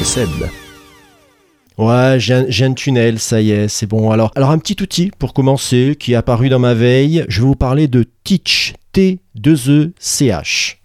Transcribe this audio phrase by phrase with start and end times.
[0.00, 0.28] Et Seb.
[1.76, 4.10] Ouais, j'ai un, tunnel, ça y est, c'est bon.
[4.10, 7.24] Alors, alors, un petit outil pour commencer qui est apparu dans ma veille.
[7.28, 8.74] Je vais vous parler de Teach.
[8.94, 10.76] T2ECH.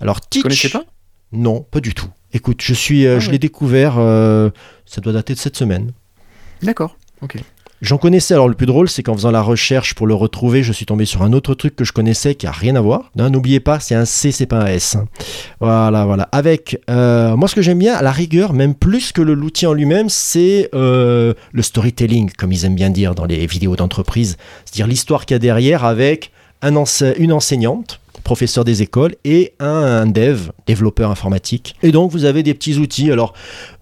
[0.00, 0.40] Alors, Teach.
[0.40, 0.84] Tu connaissais pas?
[1.32, 2.08] Non, pas du tout.
[2.32, 3.32] Écoute, je, suis, euh, Ah je ouais.
[3.32, 4.50] l'ai découvert, euh,
[4.86, 5.92] ça doit dater de cette semaine.
[6.62, 6.96] D'accord.
[7.20, 7.36] Ok.
[7.80, 10.72] J'en connaissais, alors le plus drôle, c'est qu'en faisant la recherche pour le retrouver, je
[10.72, 13.12] suis tombé sur un autre truc que je connaissais qui a rien à voir.
[13.14, 14.96] N'oubliez pas, c'est un C, c'est pas un S.
[15.60, 16.28] Voilà, voilà.
[16.32, 19.74] Avec, euh, moi ce que j'aime bien, à la rigueur, même plus que l'outil en
[19.74, 24.36] lui-même, c'est euh, le storytelling, comme ils aiment bien dire dans les vidéos d'entreprise.
[24.64, 30.50] C'est-à-dire l'histoire qu'il y a derrière avec une enseignante professeur des écoles et un, dev,
[30.66, 31.76] développeur informatique.
[31.82, 33.10] Et donc vous avez des petits outils.
[33.10, 33.32] Alors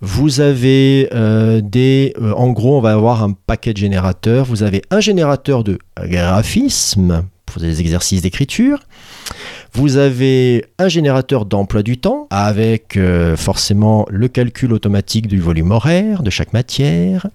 [0.01, 4.45] vous avez euh, des, euh, en gros, on va avoir un paquet de générateurs.
[4.45, 8.79] Vous avez un générateur de graphisme pour des exercices d'écriture.
[9.73, 15.73] Vous avez un générateur d'emploi du temps avec euh, forcément le calcul automatique du volume
[15.73, 17.27] horaire de chaque matière.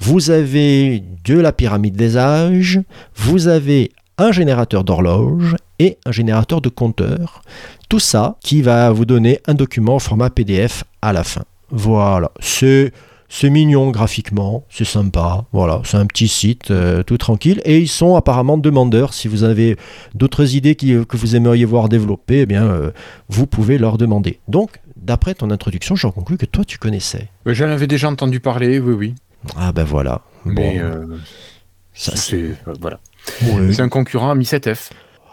[0.00, 2.80] Vous avez de la pyramide des âges.
[3.14, 7.42] Vous avez un générateur d'horloge et un générateur de compteur.
[7.88, 11.42] Tout ça qui va vous donner un document au format PDF à la fin.
[11.70, 12.92] Voilà, c'est
[13.28, 15.44] c'est mignon graphiquement, c'est sympa.
[15.52, 19.12] Voilà, c'est un petit site euh, tout tranquille et ils sont apparemment demandeurs.
[19.12, 19.76] Si vous avez
[20.14, 22.90] d'autres idées qui- que vous aimeriez voir développer, eh bien euh,
[23.28, 24.38] vous pouvez leur demander.
[24.46, 27.28] Donc, d'après ton introduction, j'en conclus que toi tu connaissais.
[27.46, 29.14] J'en avais déjà entendu parler, oui, oui.
[29.56, 30.20] Ah ben voilà.
[30.44, 31.16] Mais Bon, euh,
[31.92, 33.00] ça, c'est voilà.
[33.42, 33.72] Ouais.
[33.72, 34.90] C'est un concurrent à Mi 7F.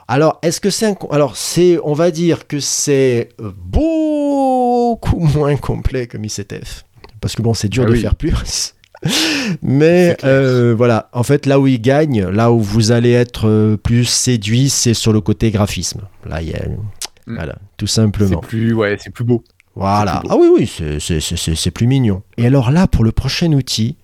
[0.08, 0.96] Alors, est-ce que c'est un...
[1.12, 1.80] Alors, c'est...
[1.84, 6.84] On va dire que c'est beaucoup moins complet que Mi7F.
[7.22, 8.02] Parce que bon, c'est dur Ah de oui.
[8.02, 8.76] faire plus.
[9.62, 13.48] Mais C'est euh, voilà, en fait, là où il gagne, là où vous allez être
[13.48, 16.02] euh, plus séduit, c'est sur le côté graphisme.
[16.26, 16.60] Là, il y a...
[16.68, 17.36] Mm.
[17.36, 18.40] Voilà, tout C'est simplement.
[18.42, 19.44] plus, ouais, c'est plus beau.
[19.76, 20.16] Voilà.
[20.16, 22.24] c'est plus Ah oui, oui, c'est- c'est- c'est c'est- c'est plus mignon.
[22.38, 23.96] Et alors là, pour le prochain outil,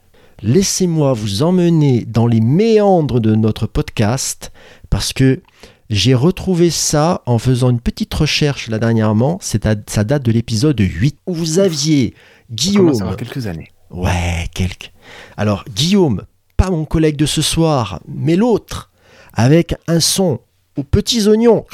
[0.41, 4.51] laissez-moi vous emmener dans les méandres de notre podcast
[4.89, 5.41] parce que
[5.89, 9.37] j'ai retrouvé ça en faisant une petite recherche là dernièrement.
[9.41, 12.89] C'est à- ça date de l'épisode 8 où vous aviez Ça Guillaume.
[12.89, 13.69] avoir quelques années.
[13.89, 14.91] Ouais, quelques.
[15.37, 16.23] Alors, Guillaume,
[16.57, 18.91] pas mon collègue de ce soir, mais l'autre,
[19.33, 20.39] avec un son
[20.75, 21.65] aux petits oignons,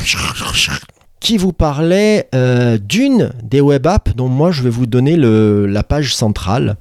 [1.19, 5.65] qui vous parlait euh, d'une des web apps dont moi je vais vous donner le-
[5.65, 6.75] la page centrale.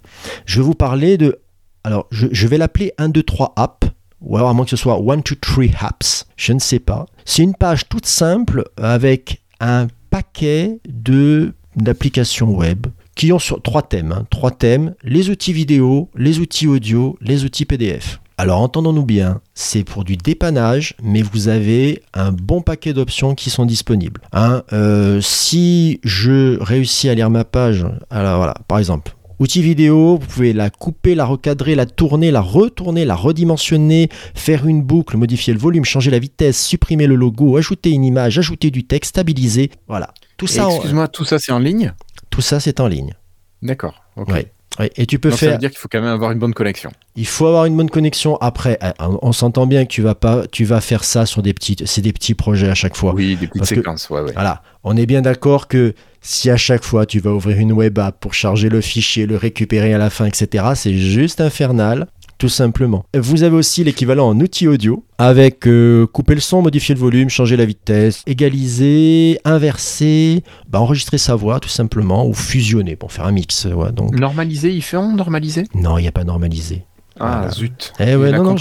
[0.46, 1.38] Je vais vous parler de.
[1.84, 3.84] Alors, je, vais l'appeler 1, 2, 3 app,
[4.20, 7.06] ou alors à moins que ce soit 1, 2, 3 apps, je ne sais pas.
[7.24, 13.80] C'est une page toute simple avec un paquet de d'applications web qui ont sur trois
[13.82, 14.12] thèmes.
[14.12, 14.26] hein.
[14.30, 18.20] Trois thèmes, les outils vidéo, les outils audio, les outils PDF.
[18.36, 23.50] Alors entendons-nous bien, c'est pour du dépannage, mais vous avez un bon paquet d'options qui
[23.50, 24.20] sont disponibles.
[24.32, 24.62] hein.
[24.72, 30.26] Euh, si je réussis à lire ma page, alors voilà, par exemple, Outils vidéo, vous
[30.26, 35.52] pouvez la couper, la recadrer, la tourner, la retourner, la redimensionner, faire une boucle, modifier
[35.52, 39.72] le volume, changer la vitesse, supprimer le logo, ajouter une image, ajouter du texte, stabiliser.
[39.88, 40.14] Voilà.
[40.36, 41.92] Tout Et ça, en- Excuse-moi, tout ça c'est en ligne?
[42.30, 43.14] Tout ça c'est en ligne.
[43.62, 44.04] D'accord.
[44.14, 44.28] ok.
[44.28, 44.52] Ouais.
[44.96, 45.52] Et tu peux Donc ça faire.
[45.54, 46.90] veut dire qu'il faut quand même avoir une bonne connexion.
[47.14, 48.36] Il faut avoir une bonne connexion.
[48.38, 48.90] Après, euh,
[49.20, 52.00] on s'entend bien que tu vas pas, tu vas faire ça sur des petits, c'est
[52.00, 53.12] des petits projets à chaque fois.
[53.14, 54.32] Oui, des petites Parce que- séquences, ouais, ouais.
[54.32, 54.62] Voilà.
[54.82, 58.18] On est bien d'accord que si à chaque fois tu vas ouvrir une web app
[58.18, 62.06] pour charger le fichier, le récupérer à la fin, etc., c'est juste infernal.
[62.42, 63.04] Tout simplement.
[63.16, 67.28] Vous avez aussi l'équivalent en outil audio avec euh, couper le son, modifier le volume,
[67.28, 73.26] changer la vitesse, égaliser, inverser, bah, enregistrer sa voix tout simplement ou fusionner pour faire
[73.26, 73.66] un mix.
[73.66, 76.84] ouais, donc Normalisé, ils font normalisé non, il n'y a pas normalisé.
[77.20, 77.50] Ah, Voilà.
[77.52, 77.92] zut.
[78.00, 78.56] Eh ouais, non,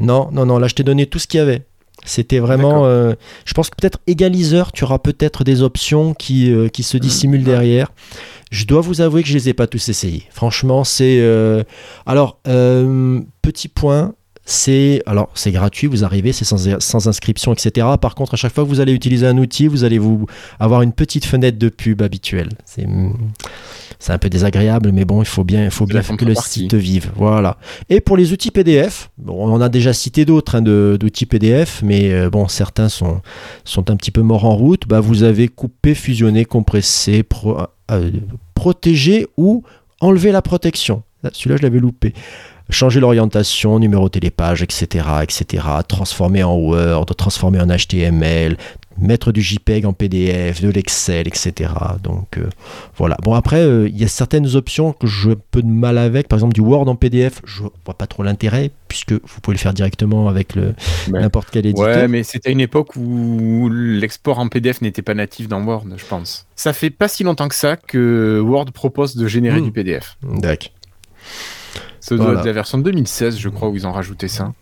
[0.00, 1.66] Non, non, non, là je t'ai donné tout ce qu'il y avait.
[2.04, 2.84] C'était vraiment.
[2.86, 3.14] Euh,
[3.44, 7.42] je pense que peut-être égaliseur, tu auras peut-être des options qui, euh, qui se dissimulent
[7.46, 7.50] Ah.
[7.50, 7.92] derrière.
[8.50, 10.24] Je dois vous avouer que je les ai pas tous essayés.
[10.30, 11.18] Franchement, c'est.
[11.20, 11.64] euh,
[12.06, 14.14] Alors, petit point.
[14.46, 17.86] C'est alors c'est gratuit, vous arrivez, c'est sans, sans inscription, etc.
[18.00, 20.26] Par contre, à chaque fois que vous allez utiliser un outil, vous allez vous
[20.60, 22.50] avoir une petite fenêtre de pub habituelle.
[22.66, 22.86] C'est
[23.98, 26.74] c'est un peu désagréable, mais bon, il faut bien, il faut bien que le site
[26.74, 27.10] vive.
[27.16, 27.56] Voilà.
[27.88, 31.24] Et pour les outils PDF, bon, on en a déjà cité d'autres hein, de- d'outils
[31.24, 33.22] PDF, mais euh, bon, certains sont,
[33.64, 34.82] sont un petit peu morts en route.
[34.86, 37.56] Bah, vous avez coupé, fusionné, compressé, pro-
[37.90, 38.10] euh,
[38.54, 39.62] protéger ou
[40.00, 41.02] enlever la protection.
[41.22, 42.12] Là, Celui-là, je l'avais loupé.
[42.70, 45.64] Changer l'orientation, numéroter les pages, etc., etc.
[45.86, 48.56] Transformer en Word, transformer en HTML,
[48.96, 51.70] mettre du JPEG en PDF, de l'Excel, etc.
[52.02, 52.48] Donc euh,
[52.96, 53.16] voilà.
[53.22, 56.28] Bon après, euh, il y a certaines options que j'ai un peu de mal avec.
[56.28, 59.60] Par exemple, du Word en PDF, je vois pas trop l'intérêt puisque vous pouvez le
[59.60, 60.74] faire directement avec le
[61.08, 61.84] n'importe quel éditeur.
[61.84, 66.04] Ouais, mais c'était une époque où l'export en PDF n'était pas natif dans Word, je
[66.04, 66.46] pense.
[66.54, 69.64] Ça fait pas si longtemps que ça que Word propose de générer Hmm.
[69.64, 70.16] du PDF.
[70.22, 70.70] D'accord.
[72.06, 72.40] Ça doit Voilà.
[72.40, 74.52] être la version 2016, je crois, où ils ont rajouté ça.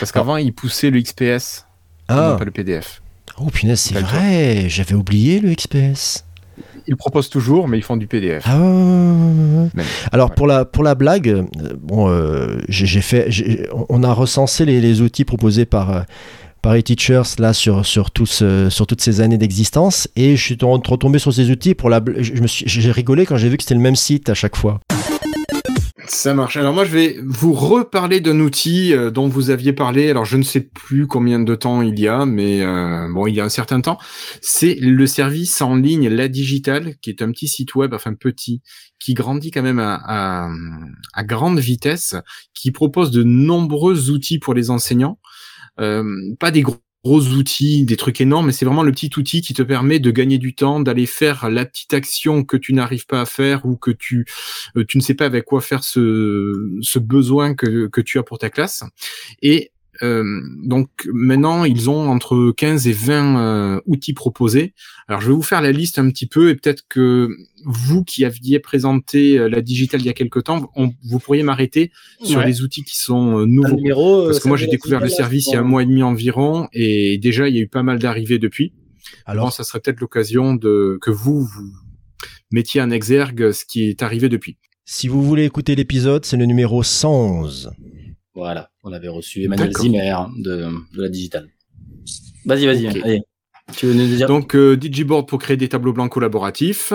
[0.00, 1.64] Parce qu'avant, ils poussaient le XPS,
[2.08, 3.02] Ah, pas le PDF.
[3.38, 6.24] oh punaise, c'est vrai, j'avais oublié le XPS.
[6.88, 8.42] Ils proposent toujours, mais ils font du PDF.
[8.46, 9.68] Ah, ouais, ouais, ouais, ouais.
[9.74, 11.44] Mais- Alors pour la pour la blague, euh,
[11.80, 13.28] bon, euh, j'ai fait,
[13.88, 16.00] on a recensé les, les outils proposés par euh,
[16.62, 21.20] par eTeachers là sur sur sur toutes ces années d'existence et je suis tom- retombé
[21.20, 23.62] sur ces outils pour la, je je me suis, j'ai rigolé quand j'ai vu que
[23.62, 24.80] c'était le même site à chaque fois.
[26.12, 26.56] Ça marche.
[26.56, 30.10] Alors moi, je vais vous reparler d'un outil euh, dont vous aviez parlé.
[30.10, 33.34] Alors je ne sais plus combien de temps il y a, mais euh, bon, il
[33.36, 33.96] y a un certain temps.
[34.42, 38.60] C'est le service en ligne La Digital, qui est un petit site web, enfin petit,
[38.98, 40.50] qui grandit quand même à, à,
[41.14, 42.16] à grande vitesse,
[42.54, 45.20] qui propose de nombreux outils pour les enseignants.
[45.78, 46.04] Euh,
[46.40, 49.54] pas des gros gros outils, des trucs énormes, mais c'est vraiment le petit outil qui
[49.54, 53.22] te permet de gagner du temps, d'aller faire la petite action que tu n'arrives pas
[53.22, 54.26] à faire ou que tu
[54.76, 58.22] euh, tu ne sais pas avec quoi faire ce, ce besoin que, que tu as
[58.22, 58.84] pour ta classe.
[59.42, 60.24] Et euh,
[60.64, 64.72] donc maintenant, ils ont entre 15 et 20 euh, outils proposés.
[65.08, 67.28] Alors je vais vous faire la liste un petit peu et peut-être que
[67.64, 71.42] vous qui aviez présenté euh, la digitale il y a quelque temps, on- vous pourriez
[71.42, 71.90] m'arrêter
[72.22, 72.46] sur Ouais.
[72.46, 73.76] les outils qui sont nouveaux.
[73.76, 76.02] numéro, Parce que moi j'ai découvert le service il y a un mois et demi
[76.02, 78.72] environ et déjà il y a eu pas mal d'arrivées depuis.
[79.26, 81.72] Alors Bon, ça serait peut-être l'occasion de que vous vous
[82.52, 84.56] mettiez en exergue ce qui est arrivé depuis.
[84.84, 87.70] si vous voulez écouter l'épisode, c'est le numéro 111.
[88.34, 89.72] Voilà, on avait reçu Emmanuel.
[89.76, 91.48] Zimmer de, de la digitale.
[92.46, 92.96] Vas-y, vas-y, Ok.
[93.04, 93.22] allez.
[93.76, 96.92] Tu veux nous dire Donc euh, Digiboard pour créer des tableaux blancs collaboratifs.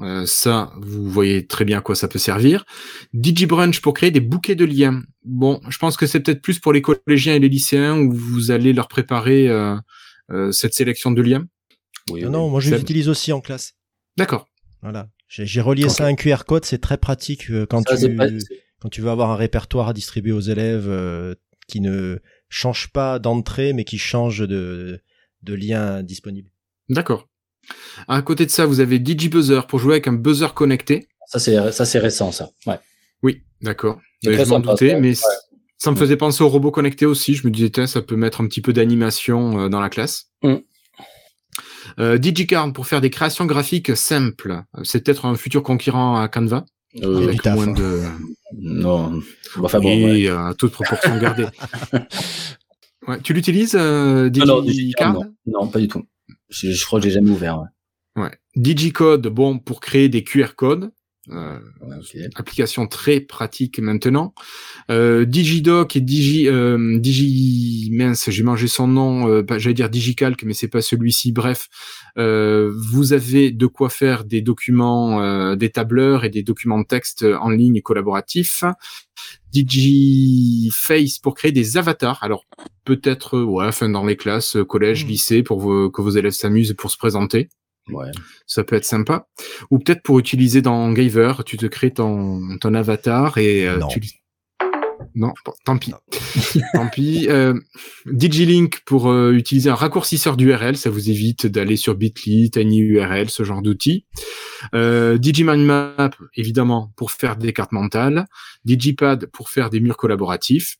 [0.00, 2.64] Euh, ça, vous voyez très bien à quoi ça peut servir.
[3.12, 5.02] DigiBrunch pour créer des bouquets de liens.
[5.24, 8.50] Bon, je pense que c'est peut-être plus pour les collégiens et les lycéens où vous
[8.50, 9.76] allez leur préparer euh,
[10.32, 11.46] euh, cette sélection de liens.
[12.10, 12.32] Oui, Non, oui.
[12.32, 13.74] non, moi je l'utilise aussi en classe.
[14.16, 14.48] D'accord.
[14.82, 15.08] Voilà.
[15.28, 18.16] J'ai j'ai relié ça à un QR code, c'est très pratique euh, quand Ça, tu
[18.84, 21.34] quand tu veux avoir un répertoire à distribuer aux élèves euh,
[21.68, 22.18] qui ne
[22.50, 25.00] change pas d'entrée mais qui change de,
[25.42, 26.50] de lien disponible.
[26.90, 27.26] D'accord.
[28.08, 31.08] À côté de ça, vous avez DigiBuzzer pour jouer avec un buzzer connecté.
[31.28, 32.50] ça, c'est ça, c'est récent, ça.
[32.66, 32.78] Ouais.
[33.22, 34.02] Oui, d'accord.
[34.22, 35.00] Je m'en doutais, ça.
[35.00, 35.34] mais Ouais.
[35.78, 37.34] ça me faisait penser aux robots connectés aussi.
[37.36, 40.26] Je me disais, tiens, ça peut mettre un petit peu d'animation euh, dans la classe.
[40.42, 40.56] Mm.
[42.00, 44.62] Euh, DigiCard pour faire des créations graphiques simples.
[44.82, 46.66] C'est peut-être un futur concurrent à Canva.
[47.02, 47.72] Euh, du avec taf, moins hein.
[47.72, 48.02] de...
[48.52, 49.20] non.
[49.60, 50.28] Enfin bon, ouais.
[50.28, 51.46] euh, à toute proportion gardée.
[53.06, 56.04] Ouais, tu l'utilises, euh, DigiCard non, non, pas du tout.
[56.48, 57.60] Je, je crois que j'ai jamais ouvert.
[58.16, 58.22] Ouais.
[58.22, 58.30] Ouais.
[58.56, 60.90] DigiCode, bon, pour créer des QR codes.
[61.30, 62.16] Euh, ok.
[62.34, 64.34] application très pratique maintenant.
[64.90, 69.88] Euh, DigiDoc et Digi, euh, Digi, mince, j'ai mangé son nom, euh, bah, j'allais dire
[69.88, 71.32] DigiCalc, mais c'est pas celui-ci.
[71.32, 71.68] Bref,
[72.18, 76.86] euh, vous avez de quoi faire des documents, euh, des tableurs et des documents de
[76.86, 78.64] texte en ligne collaboratifs.
[79.52, 82.18] DigiFace pour créer des avatars.
[82.22, 82.44] Alors
[82.84, 85.08] peut-être, ouais, enfin dans les classes, collège, Mm.
[85.08, 87.48] lycée, pour vos- que vos élèves s'amusent pour se présenter
[87.88, 88.10] Ouais.
[88.46, 89.26] ça peut être sympa.
[89.70, 93.88] Ou peut-être pour utiliser dans Gaver, tu te crées ton, ton avatar et euh, Non.
[93.88, 94.00] tu...
[95.14, 95.92] Non, bon, tant pis.
[96.74, 97.26] tant pis.
[97.28, 97.54] Euh,
[98.06, 103.44] DigiLink pour euh, utiliser un raccourcisseur d'URL, ça vous évite d'aller sur Bitly, TinyURL, ce
[103.44, 104.06] genre d'outils.
[104.74, 108.26] Euh, DigiMindMap, évidemment, pour faire des cartes mentales.
[108.64, 110.78] DigiPad pour faire des murs collaboratifs.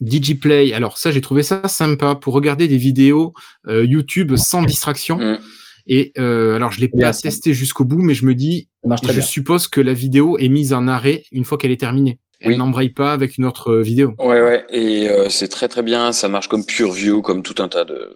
[0.00, 3.32] DigiPlay, alors ça j'ai trouvé ça sympa pour regarder des vidéos
[3.66, 5.38] euh, YouTube sans distraction.
[5.86, 9.20] Et euh, alors je l'ai pas testé jusqu'au bout, mais je me dis, je bien.
[9.22, 12.18] suppose que la vidéo est mise en arrêt une fois qu'elle est terminée.
[12.40, 12.58] Elle Oui.
[12.58, 14.14] n'embraye pas avec une autre euh, vidéo.
[14.18, 16.12] Ouais, ouais, et euh, c'est très très bien.
[16.12, 18.14] Ça marche comme PureView, comme tout un tas de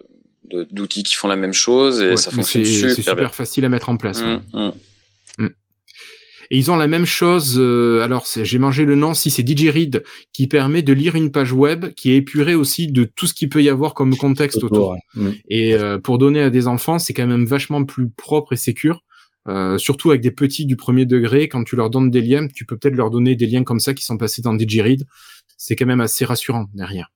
[0.69, 3.29] d'outils qui font la même chose et Ouais, ça fonctionne c'est super, c'est super bien.
[3.29, 4.21] facile à mettre en place.
[4.21, 4.37] ouais.
[4.53, 4.73] Hum,
[5.39, 5.49] hum.
[6.51, 7.55] Et ils ont la même chose.
[7.57, 9.13] euh, alors j'ai mangé le nom.
[9.13, 10.03] Si c'est DigiRead
[10.33, 13.47] qui permet de lire une page web qui est épurée aussi de tout ce qu'il
[13.47, 14.97] peut y avoir comme contexte autour.
[15.15, 15.29] Mm.
[15.49, 19.01] Et euh, pour donner à des enfants, c'est quand même vachement plus propre et sécure.
[19.47, 22.65] Euh, surtout avec des petits du premier degré, quand tu leur donnes des liens, tu
[22.65, 25.05] peux peut-être leur donner des liens comme ça qui sont passés dans DigiRead.
[25.57, 27.11] C'est quand même assez rassurant derrière.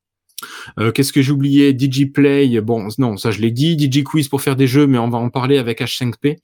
[0.79, 3.75] Euh, Qu'est-ce que j'ai oublié DigiPlay, bon non, ça je l'ai dit.
[3.75, 6.37] DigiQuiz pour faire des jeux, mais on va en parler avec H5P.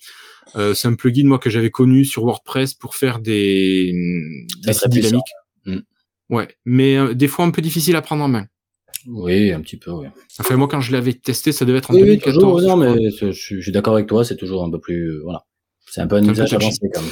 [0.56, 3.94] Euh, c'est un plugin moi que j'avais connu sur WordPress pour faire des,
[4.66, 5.24] des sites dynamiques.
[5.66, 5.78] Mm.
[6.30, 8.46] Ouais, mais euh, des fois un peu difficile à prendre en main.
[9.08, 10.08] Oui, un petit peu, oui.
[10.40, 12.36] Enfin moi quand je l'avais testé, ça devait être en Oui, oui, 2014.
[12.36, 15.08] toujours, oui, non, mais je, je suis d'accord avec toi, c'est toujours un peu plus,
[15.10, 15.46] euh, voilà.
[15.88, 17.10] C'est un peu un usage avancé, quand même.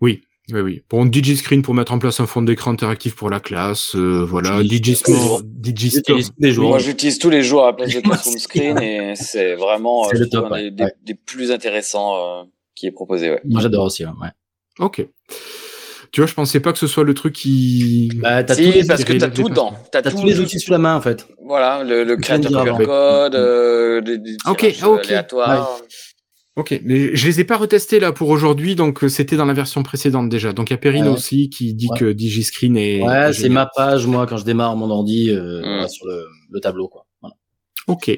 [0.00, 0.22] Oui,
[0.52, 0.82] oui, oui.
[0.88, 4.62] Bon, DigiScreen pour mettre en place un fond d'écran interactif pour la classe, euh, voilà.
[4.62, 5.42] DigiStore.
[5.62, 6.68] J'utilise tous les jours.
[6.68, 10.46] Moi, j'utilise tous les jours à de Classroom Screen et c'est vraiment euh, le top,
[10.52, 10.70] un des, ouais.
[10.70, 10.94] des- Ouais.
[11.04, 12.42] des plus intéressants euh,
[12.74, 13.30] qui est proposé.
[13.30, 13.40] Ouais.
[13.44, 14.10] Moi, j'adore aussi, ouais.
[14.78, 15.04] Ok.
[16.12, 18.10] Tu vois, je pensais pas que ce soit le truc qui.
[18.16, 19.74] Bah, t'as Si, tous les, parce que t'as tout dedans.
[19.90, 21.26] T'as tous les le- outils sous la main, en fait.
[21.44, 22.76] Voilà, le, le de créateur avant.
[22.78, 25.04] code, euh, des, des Ok, ok.
[25.06, 25.78] aléatoires.
[26.56, 29.52] Ok, mais je les ai pas retestés là pour aujourd'hui, donc euh, c'était dans la
[29.52, 30.54] version précédente déjà.
[30.54, 31.10] Donc il y a Perrine Ouais.
[31.10, 31.98] aussi qui dit Ouais.
[31.98, 33.02] que DigiScreen est.
[33.02, 35.88] Ouais, est c'est ma page, moi, quand je démarre mon ordi, euh, Mm.
[35.88, 37.06] sur le, le tableau, quoi.
[37.20, 37.36] Voilà.
[37.88, 38.10] Ok.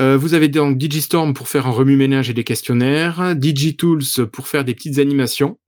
[0.00, 4.64] Euh, vous avez donc DigiStorm pour faire un remue-ménage et des questionnaires, DigiTools pour faire
[4.64, 5.58] des petites animations.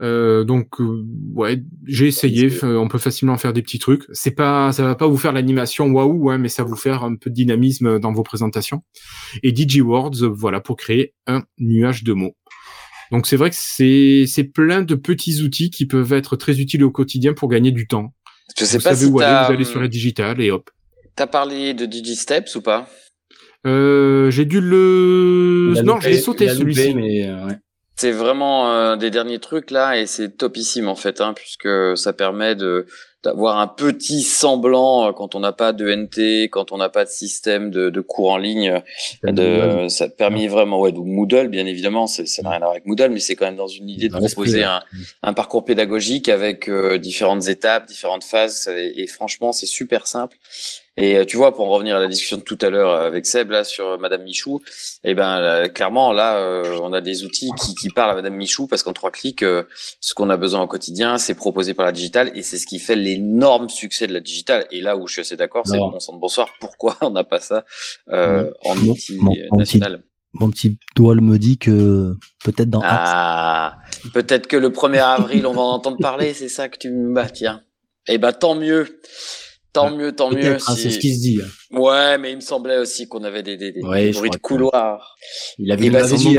[0.00, 2.50] Euh, donc euh, ouais, j'ai essayé.
[2.62, 4.04] euh, on peut facilement faire des petits trucs.
[4.12, 7.02] C'est pas, ça va pas vous faire l'animation waouh, ouais, mais ça va vous faire
[7.04, 8.82] un peu de dynamisme dans vos présentations.
[9.42, 12.36] Et DigiWords, voilà, pour créer un nuage de mots.
[13.10, 16.84] Donc c'est vrai que c'est c'est plein de petits outils qui peuvent être très utiles
[16.84, 18.14] au quotidien pour gagner du temps.
[18.56, 20.50] Je sais vous pas savez si où aller, t'as vous allez sur la digitale et
[20.50, 20.70] hop.
[21.16, 22.88] t'as parlé de DigiSteps ou pas?
[23.66, 26.94] Euh, j'ai dû le non, l'ai sauté celui-ci.
[26.94, 27.56] mais, euh, ouais.
[27.98, 32.12] C'est vraiment euh, des derniers trucs là et c'est topissime en fait, hein, puisque ça
[32.12, 32.86] permet de
[33.24, 37.04] d'avoir un petit semblant euh, quand on n'a pas de NT, quand on n'a pas
[37.04, 38.80] de système de, de cours en ligne.
[39.32, 42.70] De, ça permet vraiment, ouais, donc Moodle, bien évidemment, c'est- ça n'a rien à voir
[42.70, 44.82] avec Moodle, mais c'est quand même dans une idée de proposer un,
[45.24, 50.36] un parcours pédagogique avec euh, différentes étapes, différentes phases, et, et franchement, c'est super simple.
[51.00, 53.24] Et euh, tu vois, pour en revenir à la discussion de tout à l'heure avec
[53.24, 54.60] Seb là sur euh, Madame Michou,
[55.04, 58.34] eh ben là, clairement là, euh, on a des outils qui, qui parlent à Madame
[58.34, 59.62] Michou parce qu'en trois clics, euh,
[60.00, 62.80] ce qu'on a besoin au quotidien, c'est proposé par la digitale et c'est ce qui
[62.80, 64.66] fait l'énorme succès de la digitale.
[64.72, 66.48] Et là où je suis assez d'accord, c'est bon sang de bonsoir.
[66.58, 67.64] Pourquoi on n'a pas ça
[68.10, 70.02] euh, en outil euh, national?
[70.32, 72.80] Mon petit doigt me dit que peut-être dans.
[72.82, 73.78] Ah,
[74.14, 77.14] peut-être que le 1er avril, on va en entendre parler, c'est ça que tu me
[77.14, 77.62] bats, tiens.
[78.08, 79.00] Eh ben, tant mieux.
[79.80, 80.54] Tant mieux, tant mieux.
[80.54, 81.40] Hein, si- c'est ce qui se dit.
[81.70, 84.36] Ouais, mais il me semblait aussi qu'on avait des, des, des Ouais, je bruits de
[84.36, 85.16] que- couloir.
[85.58, 86.36] Il avait, il ben, c'est dit,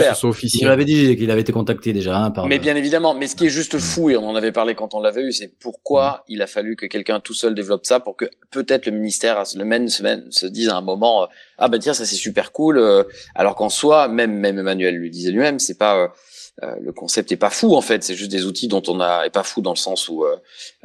[0.60, 2.48] il m'avait dit qu'il avait été contacté déjà hein, par.
[2.48, 4.74] Mais le- bien évidemment, mais ce qui est juste fou, et on en avait parlé
[4.76, 8.00] quand on l'avait eu, c'est pourquoi il a fallu que quelqu'un tout seul développe ça
[8.00, 11.28] pour que peut-être le ministère, le même semaine, se dise à un moment, euh,
[11.58, 13.04] ah bah tiens, ça c'est super cool, euh,
[13.36, 16.08] alors qu'en soi, même, même Emmanuel lui disait lui-même, c'est pas, euh,
[16.64, 19.26] euh, le concept est pas fou en fait, c'est juste des outils dont on a,
[19.26, 20.36] est pas fou dans le sens où, euh,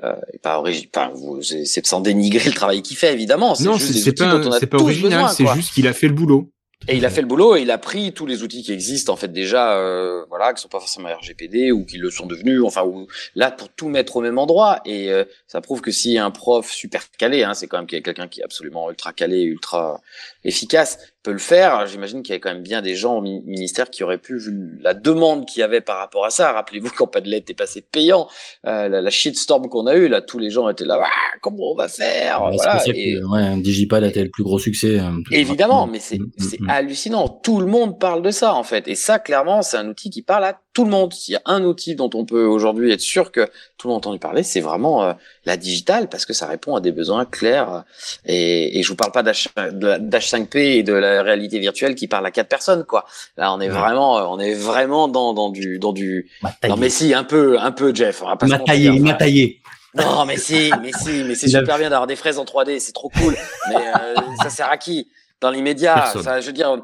[0.03, 3.65] euh, est pas enfin, vous- c'est c'est sans dénigrer le travail qu'il fait évidemment, c'est
[3.79, 5.93] juste des outils pas, dont on a c'est pas tous original, c'est juste qu'il a
[5.93, 6.51] fait le boulot.
[6.87, 9.11] Et il a fait le boulot et il a pris tous les outils qui existent
[9.11, 12.61] en fait déjà, euh, voilà, qui sont pas forcément RGPD ou qui le sont devenus,
[12.63, 14.81] enfin, ou là pour tout mettre au même endroit.
[14.85, 18.29] Et euh, ça prouve que si un prof super calé, hein, c'est quand même quelqu'un
[18.29, 20.03] qui est absolument ultra calé, ultra
[20.45, 21.87] efficace, peut le faire.
[21.87, 24.39] J'imagine qu'il y a quand même bien des gens au mi- ministère qui auraient pu,
[24.39, 26.53] vu la demande qu'il y avait par rapport à ça.
[26.53, 28.29] Rappelez-vous quand Padlet est passé payant,
[28.67, 31.73] euh, la, la shitstorm qu'on a eue, là, tous les gens étaient là, Ah, comment
[31.73, 32.43] on va faire?
[32.43, 32.83] Ouais, c'est Voilà.
[32.89, 34.99] Et- que ouais, un Digipad a été le plus gros succès.
[35.25, 36.69] tout- Évidemment, mais c'est Mm, mm, c'est mm.
[36.71, 37.29] hallucinant.
[37.29, 40.23] Tout le monde parle de ça en fait, et ça clairement c'est un outil qui
[40.23, 41.15] parle à tout le monde.
[41.15, 43.47] S'il y a un outil dont on peut aujourd'hui être sûr que
[43.79, 45.13] tout le monde a entendu parler, c'est vraiment euh,
[45.47, 47.85] la digitale parce que ça répond à des besoins clairs.
[48.27, 52.09] Et, et je vous parle pas d'H- de- d'H5P et de la réalité virtuelle qui
[52.09, 53.07] parle à quatre personnes quoi.
[53.39, 56.29] Là on est vraiment, euh, on est vraiment dans dans du dans du.
[56.69, 58.23] Non mais si un peu un peu Jeff.
[58.23, 59.61] On va pas Il se m'a mentir, taillé, il m'a enfin, taillé.
[59.95, 62.91] non, mais si, mais si, mais c'est super bien d'avoir des fraises en 3D, c'est
[62.93, 63.37] trop cool.
[63.69, 65.09] Mais euh, ça sert à qui?
[65.41, 66.83] Dans l'immédiat, ça, je veux dire.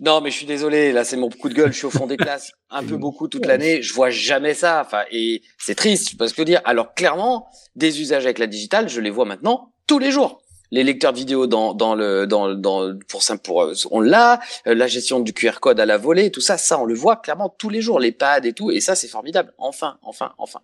[0.00, 2.06] Non, mais je suis désolé, là c'est mon coup de gueule, je suis au fond
[2.06, 4.82] des classes, un peu beaucoup toute l'année, je vois jamais ça.
[4.84, 6.60] Enfin, et c'est triste, parce que dire.
[6.64, 10.42] Alors clairement, des usages avec la digitale, je les vois maintenant tous les jours.
[10.70, 14.38] Les lecteurs de vidéos dans dans le dans dans pour ça pour euh, on l'a,
[14.66, 17.16] euh, la gestion du QR code à la volée, tout ça, ça on le voit
[17.16, 19.54] clairement tous les jours, les pads et tout, et ça c'est formidable.
[19.56, 20.60] Enfin, enfin, enfin.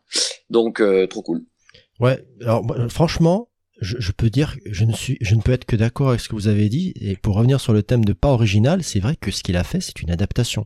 [0.51, 1.43] Donc euh, trop cool.
[2.01, 3.49] Ouais, alors franchement,
[3.85, 6.35] je, peux dire, je ne suis, je ne peux être que d'accord avec ce que
[6.35, 6.93] vous avez dit.
[6.97, 9.65] Et pour revenir sur le thème de pas original, c'est vrai que ce qu'il a
[9.65, 10.65] fait, c'est une adaptation.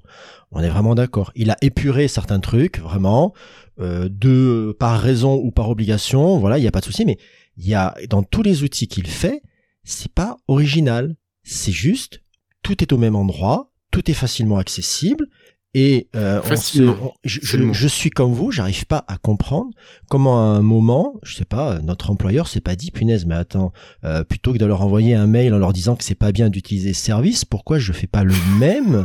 [0.50, 1.32] On est vraiment d'accord.
[1.34, 3.34] Il a épuré certains trucs, vraiment,
[3.80, 6.38] euh, de par raison ou par obligation.
[6.38, 7.04] Voilà, il n'y a pas de souci.
[7.04, 7.18] Mais
[7.56, 9.42] il y a dans tous les outils qu'il fait,
[9.84, 11.16] c'est pas original.
[11.42, 12.22] C'est juste,
[12.62, 15.28] tout est au même endroit, tout est facilement accessible.
[15.74, 16.96] Et euh, on se- Facilement.
[17.02, 19.70] on- je, suis comme vous, j'arrive pas à comprendre
[20.08, 23.72] comment à un moment, je sais pas, notre employeur s'est pas dit punaise, mais attends,
[24.04, 26.48] euh, plutôt que de leur envoyer un mail en leur disant que c'est pas bien
[26.48, 29.04] d'utiliser ce service, pourquoi je fais pas le même?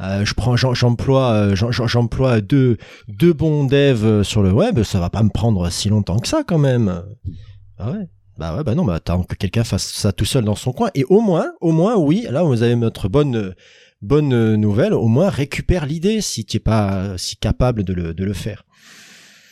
[0.00, 2.78] Euh, je prends, j'em- j'emploie, euh, j'em- j'em- j'emploie deux,
[3.08, 6.42] deux bons devs sur le web, ça va pas me prendre si longtemps que ça
[6.46, 7.02] quand même.
[7.78, 8.08] Ah ouais?
[8.36, 10.90] Bah ouais, bah non, bah attends que quelqu'un fasse ça tout seul dans son coin.
[10.96, 13.54] Et au moins, au moins, oui, là vous avez notre bonne, euh,
[14.04, 14.94] bonne nouvelle.
[14.94, 18.64] Au moins, récupère l'idée si tu es pas si capable de le, de le faire.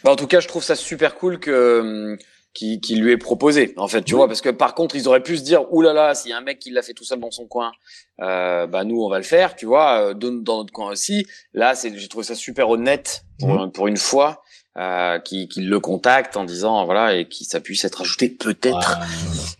[0.04, 2.18] Bah, en tout cas, je trouve ça super cool que hum,
[2.54, 3.72] qui qui lui est proposé.
[3.76, 6.06] En fait, tu vois, parce que par contre, ils auraient pu se dire, oulala, là
[6.08, 7.72] là, s'il y a un mec qui l'a fait tout seul dans son coin,
[8.20, 11.26] euh, bah nous, on va le faire, tu vois, euh, dans, dans notre coin aussi.
[11.54, 14.42] Là, c'est, j'ai trouvé ça super honnête pour pour une fois.
[14.78, 19.00] Euh, qui, qui le contacte en disant voilà et qui ça puisse être ajouté peut-être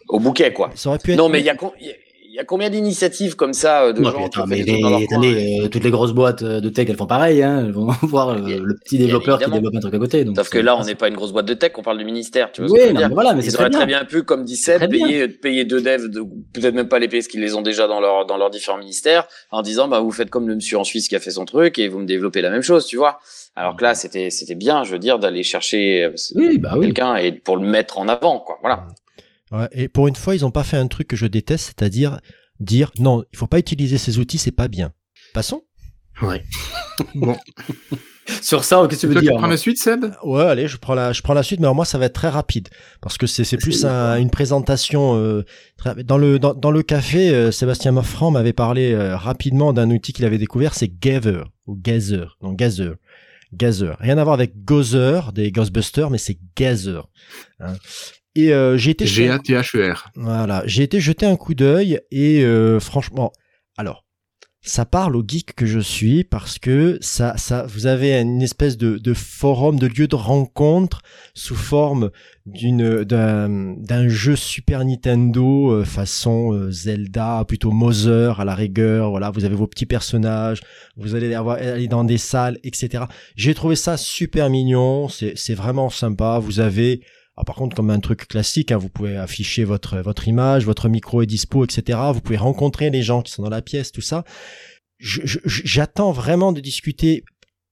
[0.08, 0.70] au bouquet quoi.
[0.74, 1.18] Ça aurait pu être.
[1.18, 1.94] Non mais il y a y a-
[2.32, 5.68] il y a combien d'initiatives comme ça euh, de Ouais, gens attends, mais les- euh,
[5.68, 7.42] toutes les grosses boîtes euh, de tech, elles font pareil.
[7.42, 7.64] Hein.
[7.66, 10.24] Elles vont voir Bien- le petit développeur qui développe un truc à côté.
[10.24, 12.06] Donc Sauf que là, on n'est pas une grosse boîte de tech, on parle du
[12.06, 13.60] ministère, tu vois ce Oui, que je veux non, dire mais voilà, mais Ils très
[13.60, 13.78] auraient bien.
[13.80, 16.22] très bien pu, comme dit Seb, payer, payer deux devs, de,
[16.54, 18.78] peut-être même pas les payer, parce qu'ils les ont déjà dans leur, dans leurs différents
[18.78, 21.44] ministères, en disant, bah, vous faites comme le monsieur en Suisse qui a fait son
[21.44, 23.18] truc et vous me développez la même chose, tu vois.
[23.56, 26.86] Alors que là, c'était, c'était bien, je veux dire, d'aller chercher Oui, bah oui.
[26.86, 28.56] quelqu'un et pour le mettre en avant, quoi.
[28.62, 28.86] Voilà.
[29.52, 32.20] Ouais, et pour une fois, ils ont pas fait un truc que je déteste, c'est-à-dire
[32.60, 34.92] dire non, il faut pas utiliser ces outils, c'est pas bien.
[35.34, 35.62] Passons.
[36.22, 36.42] Ouais.
[37.14, 37.36] Bon.
[38.42, 40.04] Sur ça, qu'est-ce que tu veux Toi, tu dire prends la suite, Seb?
[40.22, 42.12] Ouais, allez, je prends la, je prends la suite, mais alors moi, ça va être
[42.14, 42.68] très rapide
[43.00, 45.16] parce que c'est, c'est plus un- une présentation.
[45.16, 45.44] euh,
[45.76, 49.90] très- dans le dans, dans le café, euh, Sébastien Moffran m'avait parlé euh, rapidement d'un
[49.90, 52.92] outil qu'il avait découvert, c'est Gather ou Gather, non Gather,
[53.52, 53.94] Gather.
[53.98, 57.00] Rien à voir avec Gozer des Ghostbusters, mais c'est Gather.
[57.58, 57.74] hein.
[58.34, 59.06] Et euh, j'ai été.
[60.14, 63.32] Voilà, j'ai été jeter un coup d'œil et euh, franchement,
[63.76, 64.04] alors
[64.64, 68.76] ça parle au geek que je suis parce que ça, ça, vous avez une espèce
[68.76, 71.02] de, de forum, de lieu de rencontre
[71.34, 72.10] sous forme
[72.46, 79.10] d'une d'un d'un jeu Super Nintendo euh, façon euh, Zelda, plutôt Mother à la rigueur.
[79.10, 80.60] Voilà, vous avez vos petits personnages,
[80.96, 83.04] vous allez avoir aller dans des salles, etc.
[83.34, 86.38] J'ai trouvé ça super mignon, c'est c'est vraiment sympa.
[86.38, 87.02] Vous avez
[87.36, 90.88] ah, par contre, comme un truc classique, hein, vous pouvez afficher votre votre image, votre
[90.88, 91.98] micro est dispo, etc.
[92.12, 94.24] Vous pouvez rencontrer les gens qui sont dans la pièce, tout ça.
[94.98, 97.24] J'attends vraiment de discuter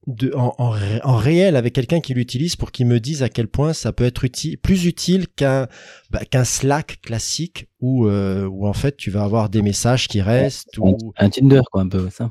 [0.07, 3.49] de, en, en, en réel avec quelqu'un qui l'utilise pour qu'il me dise à quel
[3.49, 5.69] point ça peut être utile, plus utile qu'un
[6.11, 10.23] bah, qu'un Slack classique où euh, où en fait tu vas avoir des messages qui
[10.23, 10.79] restent.
[10.79, 11.13] Un, Ou...
[11.19, 12.31] un Tinder, quoi, un peu, ça.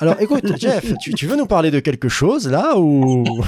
[0.00, 3.24] Alors écoute, Jeff, tu, tu veux nous parler de quelque chose là ou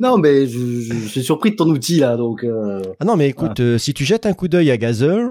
[0.00, 2.42] Non, mais je, je- je suis surpris de ton outil, là, donc...
[2.42, 5.28] euh, Ah non, mais écoute, euh, si tu jettes un coup d'œil à Gazer,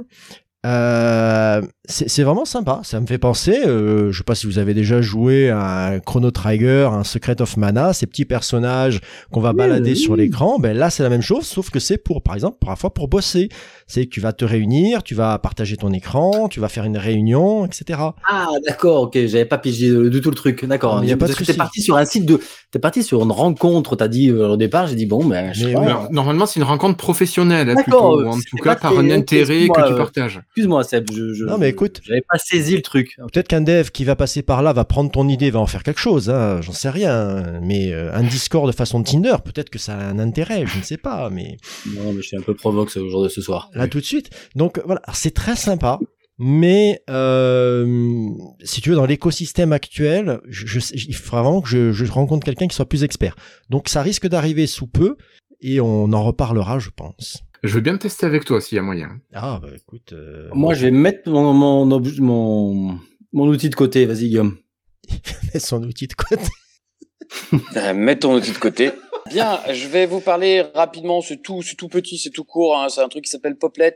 [0.65, 2.82] euh, c'est vraiment sympa.
[2.84, 6.00] Ça me fait penser, euh, je sais pas si vous avez déjà joué à un
[6.00, 9.00] Chrono Trigger, un Secret of Mana, ces petits personnages
[9.32, 9.98] qu'on va balader oui.
[9.98, 10.60] sur l'écran.
[10.60, 13.50] Ben là, c'est la même chose, sauf que c'est pour, par exemple, parfois pour bosser.
[13.88, 16.98] C'est que tu vas te réunir, tu vas partager ton écran, tu vas faire une
[16.98, 18.00] réunion, etc.
[18.28, 21.04] Ah, d'accord, ok, j'avais pas pigé du tout le truc, d'accord.
[21.04, 21.34] Y a pas de.
[21.34, 22.39] T'es parti sur un site de...
[22.72, 25.63] T'es parti sur une rencontre, t'as dit euh, au départ, j'ai dit, bon, ben, je
[25.63, 25.88] Mais sais pas, oui.
[25.88, 29.69] Alors, normalement, c'est une rencontre professionnelle, hein, plutôt, ou en tout cas par un intérêt
[29.69, 30.41] que tu euh, partages.
[30.60, 32.02] Excuse-moi, Seb, je, je- Non, mais écoute.
[32.04, 33.15] J'avais pas saisi le truc.
[33.32, 35.84] Peut-être qu'un dev qui va passer par là va prendre ton idée, va en faire
[35.84, 37.60] quelque chose, hein, j'en sais rien.
[37.62, 40.84] Mais euh, un Discord de façon Tinder, peut-être que ça a un intérêt, je ne
[40.84, 41.56] sais pas, mais
[41.95, 43.69] Non, mais je suis un peu provoque ce jour de ce soir.
[43.74, 44.30] là tout de suite.
[44.56, 45.98] Donc voilà, c'est très sympa,
[46.38, 48.28] mais euh,
[48.63, 52.43] si tu veux, dans l'écosystème actuel, je, je- il faudra vraiment que je, je rencontre
[52.45, 53.36] quelqu'un qui soit plus expert.
[53.69, 55.15] Donc ça risque d'arriver sous peu,
[55.62, 57.43] et on en reparlera, je pense.
[57.63, 59.19] Je veux bien le tester avec toi s'il y a moyen.
[59.34, 63.00] Ah bah écoute, euh, Moi, je vais mettre mon, mon, mon,
[63.34, 64.58] mon outil de côté, vas-y, Guillaume.
[65.54, 66.38] mets son outil de côté.
[67.76, 68.91] Euh, Mets ton outil de côté.
[69.30, 71.22] Bien, je vais vous parler rapidement.
[71.22, 72.78] C'est tout, c'est tout petit, c'est tout court.
[72.80, 72.88] hein.
[72.89, 73.95] C'est un truc qui s'appelle Poplet.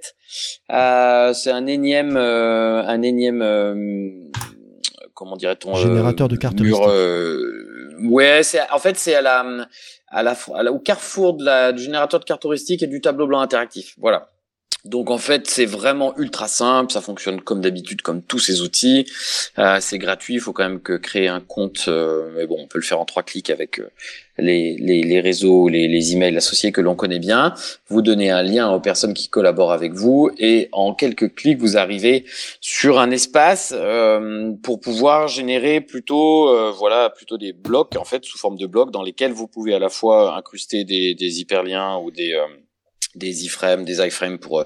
[0.71, 3.73] Euh, c'est un énième, euh, un énième, euh,
[5.15, 7.41] comment dirait-on, euh, Générateur de cartes mur, euh,
[8.01, 12.41] ouais, c'est en fait c'est à la- au carrefour de la, du générateur de cartes
[12.41, 13.95] touristiques et du tableau blanc interactif.
[13.97, 14.32] Voilà.
[14.85, 19.05] Donc en fait c'est vraiment ultra simple, ça fonctionne comme d'habitude comme tous ces outils.
[19.57, 22.67] Euh, c'est gratuit, il faut quand même que créer un compte, euh, mais bon on
[22.67, 23.89] peut le faire en trois clics avec euh,
[24.37, 27.53] les, les, les réseaux, les, les emails associés que l'on connaît bien.
[27.87, 31.77] Vous donnez un lien aux personnes qui collaborent avec vous et en quelques clics vous
[31.77, 32.25] arrivez
[32.59, 38.25] sur un espace euh, pour pouvoir générer plutôt euh, voilà plutôt des blocs en fait
[38.25, 41.97] sous forme de blocs dans lesquels vous pouvez à la fois incruster des, des hyperliens
[41.99, 42.37] ou des
[43.15, 44.63] des iframes, des iframes pour euh,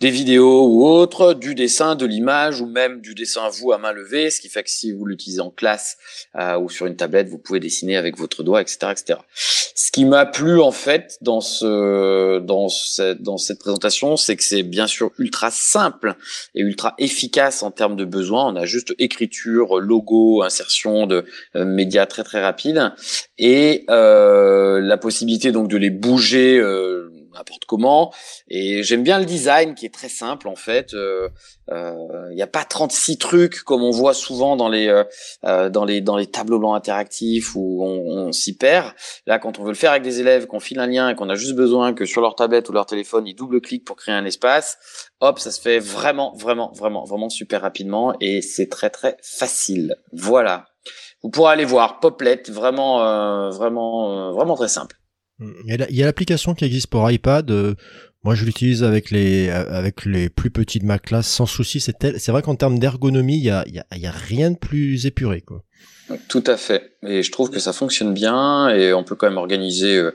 [0.00, 3.78] des vidéos ou autres, du dessin, de l'image ou même du dessin à vous à
[3.78, 5.96] main levée, ce qui fait que si vous l'utilisez en classe
[6.36, 9.18] euh, ou sur une tablette, vous pouvez dessiner avec votre doigt, etc., etc.
[9.76, 14.44] Ce qui m'a plu en fait dans ce dans cette dans cette présentation, c'est que
[14.44, 16.14] c'est bien sûr ultra simple
[16.54, 18.46] et ultra efficace en termes de besoins.
[18.46, 21.24] On a juste écriture, logo, insertion de
[21.56, 22.92] euh, médias très très rapide
[23.38, 28.12] et euh, la possibilité donc de les bouger euh, n'importe comment.
[28.48, 30.92] Et j'aime bien le design qui est très simple en fait.
[30.92, 34.88] Il euh, n'y a pas 36 trucs comme on voit souvent dans les
[35.44, 38.92] euh, dans les dans les tableaux blancs interactifs où on, on s'y perd.
[39.26, 41.28] Là, quand on veut le faire avec des élèves, qu'on file un lien et qu'on
[41.28, 44.24] a juste besoin que sur leur tablette ou leur téléphone, ils double-cliquent pour créer un
[44.24, 44.78] espace,
[45.20, 49.96] hop, ça se fait vraiment vraiment vraiment vraiment super rapidement et c'est très très facile.
[50.12, 50.66] Voilà.
[51.22, 54.96] Vous pourrez aller voir Poplet, vraiment euh, vraiment vraiment très simple.
[55.66, 57.50] Il y a l'application qui existe pour iPad.
[57.50, 57.74] euh,
[58.22, 61.78] moi, je l'utilise avec les avec les plus petits de ma classe sans souci.
[61.80, 65.04] C'est tel- vrai qu'en termes d'ergonomie, il y a, y, y a rien de plus
[65.06, 65.62] épuré, quoi.
[66.28, 66.96] Tout à fait.
[67.06, 70.12] Et je trouve que ça fonctionne bien et on peut quand même organiser euh,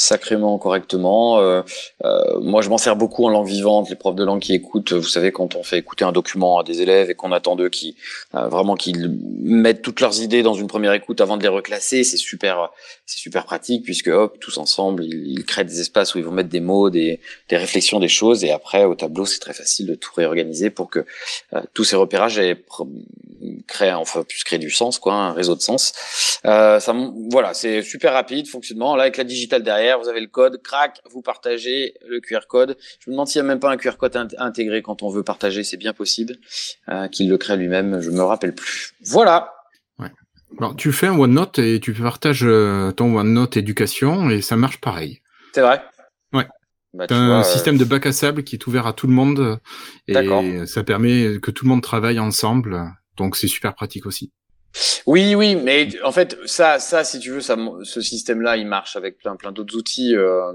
[0.00, 1.40] sacrément correctement.
[1.40, 1.62] Euh,
[2.04, 3.90] euh, moi, je m'en sers beaucoup en langue vivante.
[3.90, 6.64] Les profs de langue qui écoutent, vous savez, quand on fait écouter un document à
[6.64, 7.96] des élèves et qu'on attend d'eux qui
[8.34, 9.10] euh, vraiment qu'ils
[9.42, 12.70] mettent toutes leurs idées dans une première écoute avant de les reclasser, c'est super,
[13.04, 16.32] c'est super pratique puisque hop, tous ensemble, ils, ils créent des espaces où ils vont
[16.32, 19.86] mettre des mots, des, des réflexions, des choses et après au tableau, c'est très facile
[19.86, 21.04] de tout réorganiser pour que
[21.52, 22.56] euh, tous ces repérages aient
[23.70, 25.94] créent, enfin, puissent créer du sens, quoi, un réseau de sens.
[26.44, 26.94] Euh, ça,
[27.30, 28.96] voilà, c'est super rapide, fonctionnement.
[28.96, 32.76] Là, avec la digitale derrière, vous avez le code, crac, vous partagez le QR code.
[32.98, 35.08] Je me demande s'il n'y a même pas un QR code int- intégré quand on
[35.08, 36.36] veut partager, c'est bien possible
[36.90, 38.00] euh, qu'il le crée lui-même.
[38.02, 38.92] Je me rappelle plus.
[39.04, 39.54] Voilà.
[40.58, 44.80] Alors, tu fais un OneNote et tu partages euh, ton OneNote éducation et ça marche
[44.80, 45.22] pareil.
[45.54, 45.80] C'est vrai.
[46.32, 46.44] Ouais.
[46.92, 49.06] Bah, tu un vois, euh, système de bac à sable qui est ouvert à tout
[49.06, 49.60] le monde
[50.08, 52.82] et ça permet que tout le monde travaille ensemble.
[53.20, 54.32] Donc c'est super pratique aussi.
[55.06, 58.96] Oui, oui, mais en fait, ça, ça, si tu veux, ça, ce système-là, il marche
[58.96, 60.14] avec plein, plein d'autres outils.
[60.16, 60.52] euh,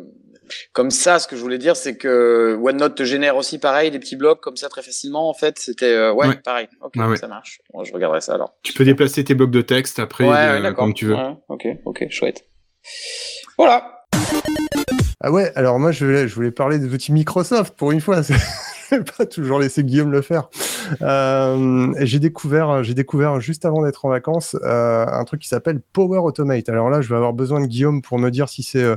[0.73, 3.99] comme ça, ce que je voulais dire, c'est que OneNote te génère aussi pareil des
[3.99, 5.27] petits blocs comme ça très facilement.
[5.29, 6.35] En fait, c'était euh, ouais, Ouais.
[6.43, 6.67] pareil.
[6.81, 7.17] Ok, ouais.
[7.17, 7.59] ça marche.
[7.73, 8.55] Bon, je regarderai ça alors.
[8.63, 11.15] Tu peux déplacer tes blocs de texte après ouais, euh, comme tu veux.
[11.15, 12.45] Ouais, ok, ok, chouette.
[13.57, 14.05] Voilà.
[15.21, 18.21] Ah ouais, alors moi je voulais, je voulais parler des outils Microsoft pour une fois.
[18.91, 20.49] Je vais pas toujours laisser Guillaume le faire.
[21.01, 25.79] Euh, j'ai découvert, j'ai découvert juste avant d'être en vacances euh, un truc qui s'appelle
[25.93, 26.69] Power Automate.
[26.69, 28.95] Alors là, je vais avoir besoin de Guillaume pour me dire si c'est euh,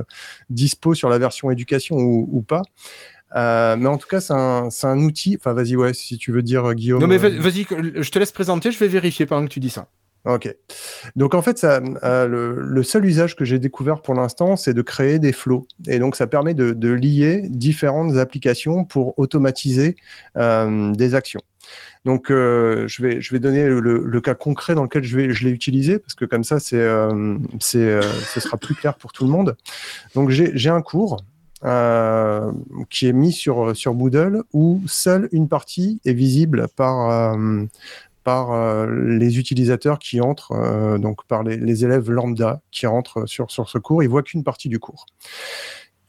[0.49, 2.61] dispo sur la version éducation ou, ou pas.
[3.35, 5.37] Mais en tout cas, c'est un, c'est un outil.
[5.39, 6.99] Enfin, vas-y, ouais, si tu veux dire Guillaume.
[7.01, 9.69] Non mais vas- vas-y, je te laisse présenter, je vais vérifier pendant que tu dis
[9.69, 9.87] ça.
[10.25, 10.53] Ok.
[11.15, 15.17] Donc en fait, euh, le, seul usage que j'ai découvert pour l'instant, c'est de créer
[15.17, 15.65] des flows.
[15.87, 19.95] Et donc ça permet de, lier différentes applications pour automatiser
[20.37, 21.41] euh, des actions.
[22.03, 25.33] Donc euh, je, vais, je vais donner le, le cas concret dans lequel je, vais,
[25.33, 26.85] je l'ai utilisé, parce que comme ça, c'est,
[27.59, 29.55] c'est, ce sera plus clair pour tout le monde.
[30.15, 31.23] Donc j'ai, j'ai un cours.
[32.89, 37.35] qui est mis sur, sur Moodle où seule une partie est visible par,
[38.29, 43.49] par euh, les utilisateurs qui entrent, euh, donc par les, élèves lambda qui entrent sur,
[43.49, 45.07] sur ce cours, ils voient qu'une partie du cours.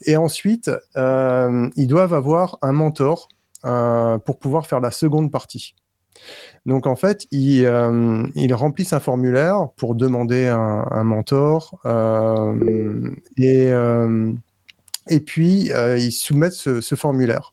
[0.05, 3.29] Et ensuite, euh, ils doivent avoir un mentor
[3.63, 5.75] pour pouvoir faire la seconde partie.
[6.67, 7.67] Donc en fait, ils,
[8.53, 11.81] remplissent un formulaire pour demander un, mentor
[13.39, 13.73] et,
[15.09, 17.53] et puis ils soumettent ce formulaire.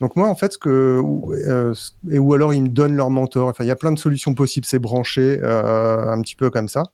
[0.00, 3.48] Donc moi, en fait, ce que ou, euh, ou alors ils me donnent leur mentor.
[3.48, 4.66] Enfin, il y a plein de solutions possibles.
[4.66, 6.84] C'est branché euh, un petit peu comme ça.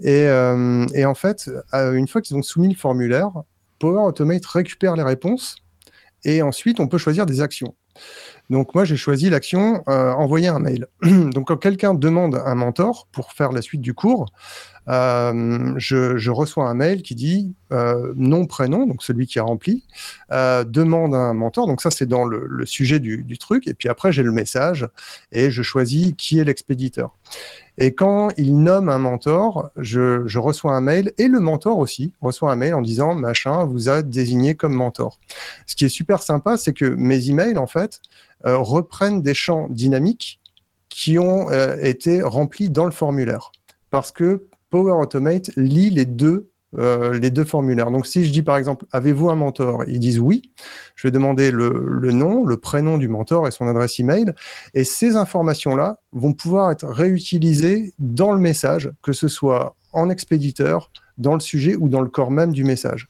[0.00, 3.30] Et, euh, et en fait, une fois qu'ils ont soumis le formulaire,
[3.78, 5.56] Power Automate récupère les réponses
[6.24, 7.74] et ensuite on peut choisir des actions.
[8.50, 10.86] Donc moi, j'ai choisi l'action euh, envoyer un mail.
[11.02, 14.26] Donc quand quelqu'un demande un mentor pour faire la suite du cours,
[14.88, 19.84] euh, je, reçois un mail qui dit euh, nom, prénom, donc celui qui a rempli,
[20.30, 21.66] demande un mentor.
[21.66, 23.66] Donc ça, c'est dans le, sujet du, truc.
[23.68, 24.86] Et puis après, j'ai le message
[25.30, 27.16] et je choisis qui est l'expéditeur.
[27.78, 32.52] Et quand il nomme un mentor, je, reçois un mail et le mentor aussi reçoit
[32.52, 35.18] un mail en disant machin vous a désigné comme mentor.
[35.66, 38.00] Ce qui est super sympa, c'est que mes emails en fait
[38.44, 40.40] euh, reprennent des champs dynamiques
[40.88, 43.52] qui ont euh, été remplis dans le formulaire
[43.90, 47.90] parce que Power Automate lit les deux euh, les deux formulaires.
[47.90, 49.84] Donc, si je dis par exemple, avez-vous un mentor?
[49.86, 50.50] Ils disent oui.
[50.96, 54.32] Je vais demander le, le, nom, le prénom du mentor et son adresse email.
[54.74, 60.90] Et ces informations-là vont pouvoir être réutilisées dans le message, que ce soit en expéditeur,
[61.18, 63.06] dans le sujet ou dans le corps même du message.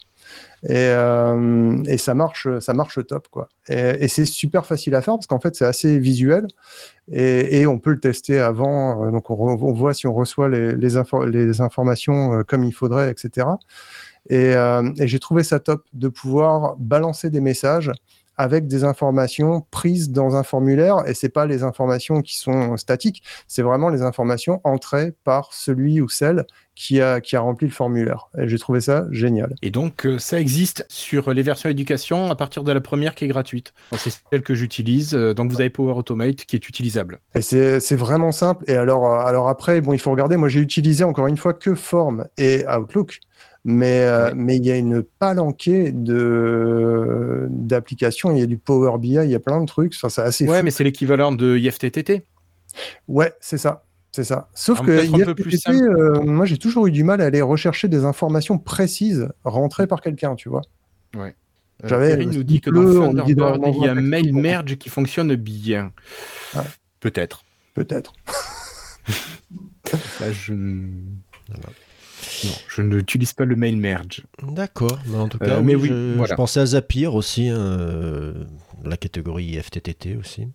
[0.64, 3.48] Et, euh, et ça marche, ça marche top quoi.
[3.68, 6.46] Et, c'est super facile à faire parce qu'en fait c'est assez visuel
[7.10, 9.10] et, on peut le tester avant.
[9.10, 13.48] Donc on, voit si on reçoit les, les, info les informations comme il faudrait, etc.
[14.28, 17.90] Et, euh, et j'ai trouvé ça top de pouvoir balancer des messages
[18.36, 23.22] avec des informations prises dans un formulaire et c'est pas les informations qui sont statiques,
[23.46, 27.72] c'est vraiment les informations entrées par celui ou celle qui a, qui a rempli le
[27.72, 28.28] formulaire.
[28.38, 29.54] Et j'ai trouvé ça génial.
[29.62, 33.24] Et donc, euh, ça existe sur les versions éducation à partir de la première qui
[33.24, 33.72] est gratuite.
[33.96, 35.14] C'est celle que j'utilise.
[35.14, 37.20] Euh, Donc, vous avez Power Automate qui est utilisable.
[37.34, 38.64] Et c'est c'est vraiment simple.
[38.68, 40.36] Et alors, euh, alors après, bon, il faut regarder.
[40.36, 43.20] Moi, j'ai utilisé encore une fois que Form et Outlook.
[43.64, 44.32] Mais euh, Ouais.
[44.34, 48.32] mais il y a une palanquée de d'applications.
[48.32, 49.92] Il y a du Power BI, il y a plein de trucs.
[49.94, 50.64] Enfin, c'est assez Ouais, fou.
[50.64, 52.26] mais c'est l'équivalent de IFTTT.
[53.06, 53.84] Ouais, c'est ça.
[54.10, 54.48] C'est ça.
[54.52, 58.04] Sauf Alors, que IFTTT, euh, moi, j'ai toujours eu du mal à aller rechercher des
[58.04, 60.62] informations précises rentrées par quelqu'un, tu vois.
[61.16, 61.30] Euh,
[61.84, 65.92] J'avais- nous dit que dans Thunderbird, il y a mail merge qui fonctionne bien.
[66.54, 66.60] Ouais.
[67.00, 67.42] Peut-être.
[67.74, 68.12] Peut-être.
[70.20, 70.52] Là, je...
[70.52, 71.16] n-
[72.44, 74.22] Non, je n'utilise pas le mail merge.
[74.42, 76.32] D'accord, mais en tout Euh, cas, mais oui, oui, je, voilà.
[76.32, 78.44] je pensais à Zapier aussi, hein, euh,
[78.84, 80.48] la catégorie FTTT aussi.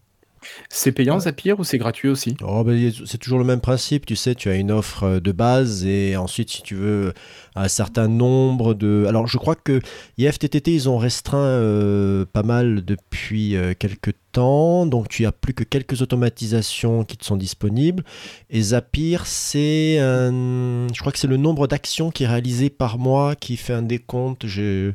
[0.69, 2.35] C'est payant Zapier ou c'est gratuit aussi?
[2.43, 5.31] Oh, ben, c'est toujours le même principe, tu sais, tu as une offre euh, de
[5.31, 7.13] base et ensuite si tu veux
[7.55, 9.05] un certain nombre de...
[9.07, 9.79] Alors je crois que
[10.17, 15.53] IFTTT, ils ont restreint euh, pas mal depuis euh, quelques temps, donc tu as plus
[15.53, 18.03] que quelques automatisations qui te sont disponibles.
[18.49, 20.87] Et Zapier, c'est un...
[20.93, 23.81] Je crois que c'est le nombre d'actions qui est réalisé par mois qui fait un
[23.81, 24.45] décompte.
[24.47, 24.91] Je...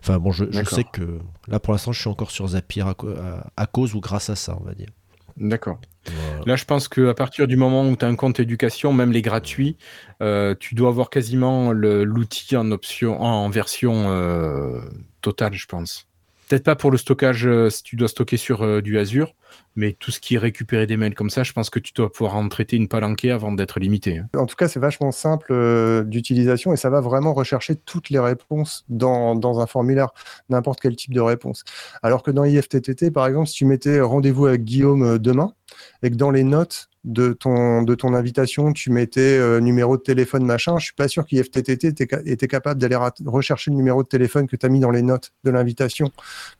[0.00, 3.08] Enfin bon, je, sais que là pour l'instant je suis encore sur Zapier à, co-
[3.10, 4.88] à- à cause ou grâce à ça, on va dire.
[5.36, 5.78] D'accord.
[6.06, 6.44] Voilà.
[6.46, 9.22] Là, je pense qu'à partir du moment où tu as un compte éducation, même les
[9.22, 9.76] gratuits,
[10.20, 14.80] euh, tu dois avoir quasiment l'outil en option, en version euh,
[15.20, 16.07] totale, je pense.
[16.48, 19.34] Peut-être pas pour le stockage euh, si tu dois stocker sur euh, du Azure,
[19.76, 22.10] mais tout ce qui est récupérer des mails comme ça, je pense que tu dois
[22.10, 24.18] pouvoir en traiter une palanquée avant d'être limité.
[24.18, 24.28] hein.
[24.34, 28.18] En tout cas, c'est vachement simple euh, d'utilisation et ça va vraiment rechercher toutes les
[28.18, 30.08] réponses dans, dans un formulaire,
[30.48, 31.64] n'importe quel type de réponse.
[32.02, 35.52] Alors que dans IFTTT, par exemple, si tu mettais rendez-vous avec Guillaume demain
[36.02, 40.02] et que dans les notes de ton, de ton invitation, tu mettais euh, numéro de
[40.02, 44.08] téléphone, machin, je suis pas sûr qu'IFTTT était, était capable d'aller rechercher le numéro de
[44.08, 46.10] téléphone que tu as mis dans les notes de l'invitation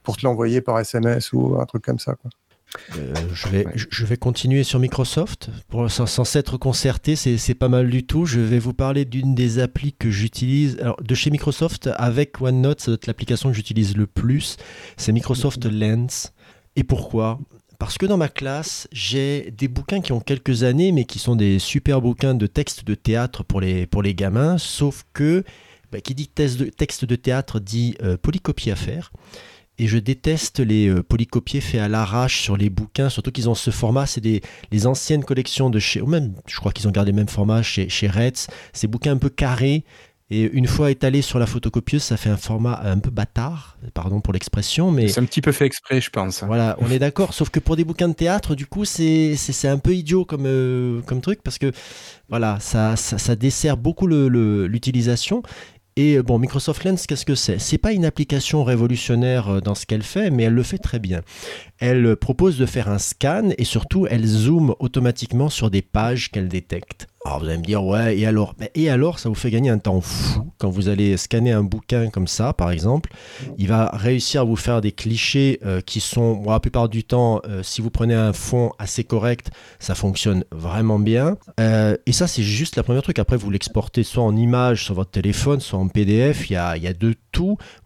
[0.02, 2.14] pour te l'envoyer par SMS ou un truc comme ça.
[2.14, 2.30] Quoi.
[2.98, 3.72] Euh, je, vais, Ouais.
[3.76, 5.48] je- vais continuer sur Microsoft.
[5.68, 8.26] Pour, sans, sans s'être concerté, c'est c'est pas mal du tout.
[8.26, 10.78] Je vais vous parler d'une des applis que j'utilise.
[11.00, 14.56] De chez Microsoft, avec OneNote, ça doit être l'application que j'utilise le plus.
[14.98, 16.32] C'est Microsoft Lens.
[16.76, 17.40] Et pourquoi?
[17.78, 21.36] Parce que dans ma classe, j'ai des bouquins qui ont quelques années, mais qui sont
[21.36, 24.58] des super bouquins de textes de théâtre pour les, gamins.
[24.58, 25.44] Sauf que,
[25.92, 29.12] bah, qui dit texte de, théâtre dit euh, à faire.
[29.80, 33.54] Et je déteste les euh, polycopiés faits à l'arrache sur les bouquins, surtout qu'ils ont
[33.54, 37.12] ce format, c'est les anciennes collections de chez, ou même je crois qu'ils ont gardé
[37.12, 39.84] le même format chez, chez Retz, ces bouquins un peu carrés,
[40.30, 44.20] et une fois étalés sur la photocopieuse, ça fait un format un peu bâtard, pardon
[44.20, 46.42] pour l'expression, mais C'est un petit peu fait exprès, je pense.
[46.44, 47.32] voilà, on est d'accord.
[47.32, 51.00] Sauf que pour des bouquins de théâtre, du coup, c'est un peu idiot comme, euh,
[51.06, 51.72] comme truc parce que
[52.28, 55.42] voilà, ça, ça, ça dessert beaucoup le- le- l'utilisation.
[55.96, 57.58] Et euh, bon, Microsoft Lens, qu'est-ce que c'est?
[57.58, 61.00] C'est pas une application révolutionnaire euh, dans ce qu'elle fait, mais elle le fait très
[61.00, 61.22] bien.
[61.78, 66.48] Elle propose de faire un scan et surtout, elle zoome automatiquement sur des pages qu'elle
[66.48, 67.08] détecte.
[67.28, 68.54] Alors vous allez me dire, ouais, et alors?
[68.58, 71.62] Ben, Et alors, ça vous fait gagner un temps fou quand vous allez scanner un
[71.62, 73.10] bouquin comme ça, par exemple.
[73.58, 77.04] Il va réussir à vous faire des clichés euh, qui sont, bon, la plupart du
[77.04, 81.36] temps, euh, si vous prenez un fond assez correct, ça fonctionne vraiment bien.
[81.60, 83.18] Euh, et ça, c'est juste la première truc.
[83.18, 86.48] Après, vous l'exportez soit en image sur votre téléphone, soit en PDF.
[86.48, 87.14] Il y a, il y a de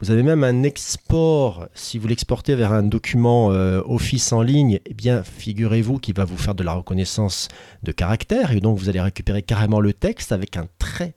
[0.00, 1.68] Vous avez même un export.
[1.74, 6.24] Si vous l'exportez vers un document euh, Office en ligne, eh bien, figurez-vous qu'il va
[6.24, 7.48] vous faire de la reconnaissance
[7.82, 8.52] de caractère.
[8.52, 11.14] Et donc, vous allez récupérer carrément le texte avec un très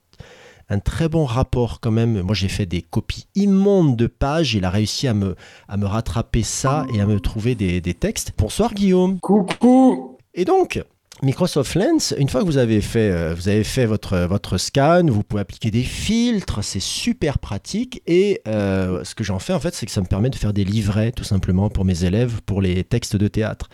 [0.67, 2.21] un très bon rapport quand même.
[2.21, 4.55] Moi, j'ai fait des copies immondes de pages.
[4.55, 5.35] Il a réussi à me,
[5.67, 8.33] à me rattraper ça et à me trouver des, des textes.
[8.37, 9.19] Bonsoir Guillaume.
[9.19, 10.83] Coucou Et donc,
[11.23, 15.05] Microsoft Lens, une fois que vous avez fait, euh, vous avez fait votre, votre scan,
[15.07, 18.01] vous pouvez appliquer des filtres, c'est super pratique.
[18.05, 20.51] Et euh, ce que j'en fais en fait, c'est que ça me permet de faire
[20.53, 23.69] des livrets tout simplement pour mes élèves, pour les textes de théâtre.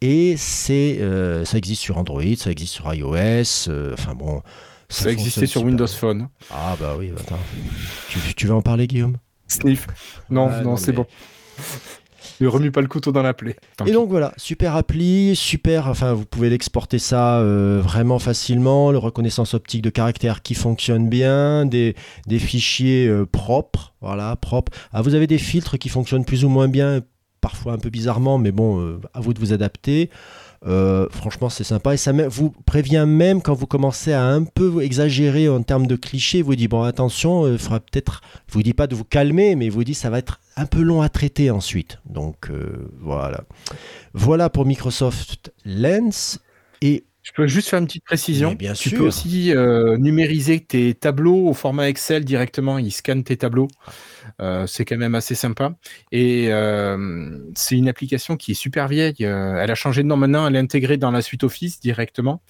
[0.00, 4.40] Et c'est, euh, ça existe sur Android, ça existe sur iOS, euh, enfin bon.
[4.88, 5.94] Ça existait sur Windows bien.
[5.94, 6.28] Phone.
[6.50, 7.38] Ah bah oui, attends.
[8.08, 9.16] Tu, tu vas en parler Guillaume?
[9.48, 9.86] Sniff.
[10.30, 11.06] Non, Ah, non, non, c'est bon.
[12.40, 13.56] Ne remue pas le couteau dans la plaie.
[13.76, 13.94] Tant Et pis.
[13.94, 19.54] donc voilà, super appli, super, enfin vous pouvez l'exporter ça euh, vraiment facilement, le reconnaissance
[19.54, 21.94] optique de caractère qui fonctionne bien, des,
[22.26, 24.72] des fichiers euh, propres, voilà, propres.
[24.92, 27.00] Ah, vous avez des filtres qui fonctionnent plus ou moins bien,
[27.40, 30.10] parfois un peu bizarrement, mais bon, euh, à vous de vous adapter.
[30.66, 34.82] Euh, franchement, c'est sympa et ça vous prévient même quand vous commencez à un peu
[34.82, 36.40] exagérer en termes de clichés.
[36.40, 38.22] Vous dit bon, attention, il faudra peut-être.
[38.48, 41.02] Vous dit pas de vous calmer, mais vous dit ça va être un peu long
[41.02, 41.98] à traiter ensuite.
[42.06, 43.44] Donc euh, voilà.
[44.12, 46.38] Voilà pour Microsoft Lens
[46.82, 48.50] et Je peux juste faire une petite précision.
[48.50, 48.98] Mais bien tu sûr.
[48.98, 52.78] peux aussi euh, numériser tes tableaux au format Excel directement.
[52.78, 53.68] Il scanne tes tableaux.
[54.40, 55.74] Euh, c'est quand même assez sympa.
[56.12, 59.22] Et euh, c'est une application qui est super vieille.
[59.22, 60.46] Elle a changé de nom maintenant.
[60.46, 62.42] Elle est intégrée dans la suite Office directement.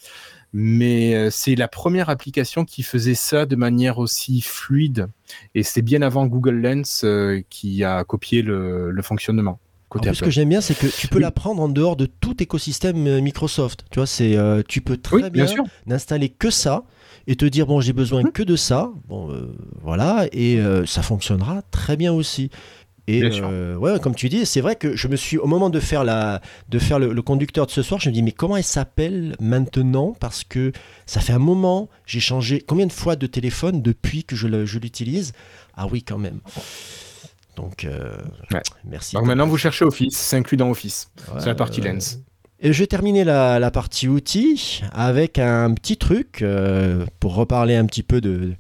[0.57, 5.09] Mais euh, c'est la première application qui faisait ça de manière aussi fluide.
[5.57, 9.59] Et c'est bien avant Google Lens euh, qui a copié le, le fonctionnement.
[9.91, 11.23] En plus, ce que j'aime bien, c'est que tu peux Oui.
[11.23, 13.85] la prendre en dehors de tout écosystème euh, Microsoft.
[13.91, 15.47] Tu vois, c'est, euh, tu peux très Oui, bien,
[15.87, 16.83] n'installer que ça
[17.29, 18.33] et te dire bon, j'ai besoin Mhm.
[18.33, 18.91] que de ça.
[19.09, 22.51] Bon, euh, voilà, et euh, ça fonctionnera très bien aussi.
[23.07, 25.79] Et euh, ouais, comme tu dis, c'est vrai que je me suis au moment de
[25.79, 26.41] faire la,
[26.71, 29.37] de faire le, le conducteur de ce soir, je me dis mais comment elle s'appelle
[29.41, 30.17] maintenant?
[30.19, 30.73] Parce que
[31.05, 35.33] ça fait un moment, j'ai changé combien de fois de téléphone depuis que je, l'utilise?
[35.77, 36.41] Ah oui, quand même.
[37.57, 38.17] Donc, euh,
[38.51, 38.63] Ouais.
[38.85, 39.17] merci.
[39.17, 40.17] Donc maintenant, vous cherchez Office.
[40.17, 41.11] C'est inclus dans Office.
[41.29, 41.93] Ouais, c'est la partie ouais.
[41.93, 42.21] Lens.
[42.61, 47.77] Et je vais terminer la, la partie outils avec un petit truc euh, pour reparler
[47.77, 48.55] un petit peu de,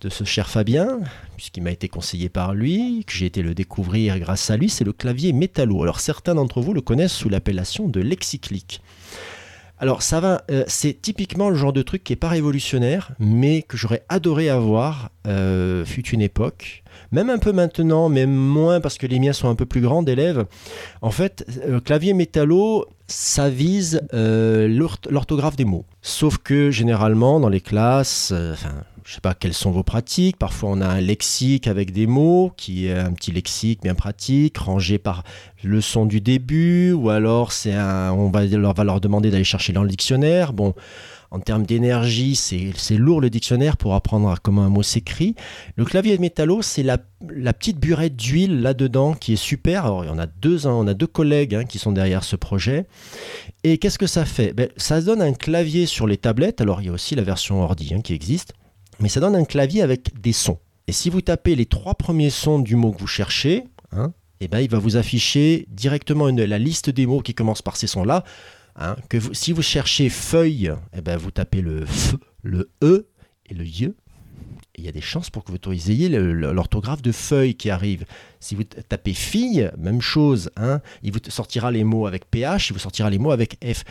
[0.00, 1.00] de ce cher Fabien,
[1.36, 4.84] puisqu'il m'a été conseillé par lui, que j'ai été le découvrir grâce à lui, c'est
[4.84, 5.82] le clavier métallo.
[5.82, 8.80] Alors certains d'entre vous le connaissent sous l'appellation de Lexiclick.
[9.82, 13.62] Alors ça va, euh, c'est typiquement le genre de truc qui est pas révolutionnaire, mais
[13.62, 16.82] que j'aurais adoré avoir, euh, fut une époque,
[17.12, 20.02] même un peu maintenant, mais moins parce que les miens sont un peu plus grands
[20.02, 20.44] d'élèves.
[21.00, 25.86] En fait, euh, clavier métallo, ça vise l'orth- l'orthographe des mots.
[26.02, 30.36] Sauf que généralement dans les classes, enfin, je sais pas quelles sont vos pratiques.
[30.36, 34.56] Parfois on a un lexique avec des mots qui est un petit lexique bien pratique,
[34.56, 35.24] rangé par
[35.64, 39.82] leçon du début, ou alors c'est on va leur, va leur demander d'aller chercher dans
[39.82, 40.52] le dictionnaire.
[40.52, 40.74] Bon,
[41.32, 45.34] en termes d'énergie, c'est lourd le dictionnaire pour apprendre comment un mot s'écrit.
[45.74, 49.86] Le clavier de métallo, c'est la, la petite burette d'huile là-dedans qui est super.
[49.86, 52.22] Alors, il y en a deux, hein, on a deux collègues hein, qui sont derrière
[52.22, 52.86] ce projet.
[53.64, 54.52] Et qu'est-ce que ça fait?
[54.52, 56.60] Ben, Ça donne un clavier sur les tablettes.
[56.60, 58.54] Alors, il y a aussi la version ordi hein, qui existe.
[59.00, 60.58] Mais ça donne un clavier avec des sons.
[60.86, 64.48] Et si vous tapez les trois premiers sons du mot que vous cherchez, hein, eh
[64.48, 68.24] ben, il va vous afficher directement la liste des mots qui commencent par ces sons-là.
[68.76, 73.08] hein, que vous- si vous cherchez feuille, eh ben, vous tapez le F, le E
[73.50, 73.84] et le Y.
[74.76, 78.04] Et il y a des chances pour que vous ayez l'orthographe de feuille qui arrive.
[78.38, 80.50] Si vous tapez fille, même chose.
[80.56, 83.84] Hein, il vous sortira les mots avec PH, il vous sortira les mots avec F.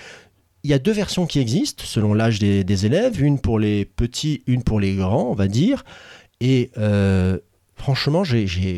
[0.64, 4.44] Il y a deux versions qui existent selon l'âge des, élèves, une pour les petits,
[4.46, 5.84] une pour les grands, on va dire.
[6.42, 7.38] Et euh,
[7.76, 8.24] franchement,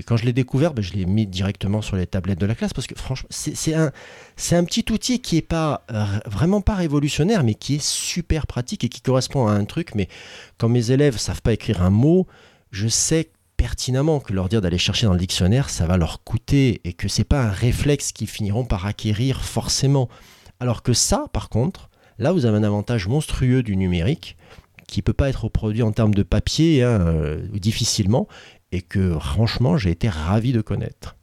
[0.05, 2.73] quand je l'ai découvert, ben, je l'ai mis directement sur les tablettes de la classe
[2.73, 3.91] parce que franchement, c'est, un,
[4.51, 5.85] un petit outil qui est pas
[6.25, 9.95] vraiment pas révolutionnaire, mais qui est super pratique et qui correspond à un truc.
[9.95, 10.07] Mais
[10.57, 12.27] quand mes élèves savent pas écrire un mot,
[12.69, 16.81] je sais pertinemment que leur dire d'aller chercher dans le dictionnaire, ça va leur coûter
[16.83, 20.09] et que c'est pas un réflexe qu'ils finiront par acquérir forcément.
[20.61, 24.37] Alors que ça, par contre, là, vous avez un avantage monstrueux du numérique
[24.87, 28.27] qui peut pas être reproduit en termes de papier hein, euh, difficilement
[28.71, 31.15] et que franchement, j'ai été ravi de connaître.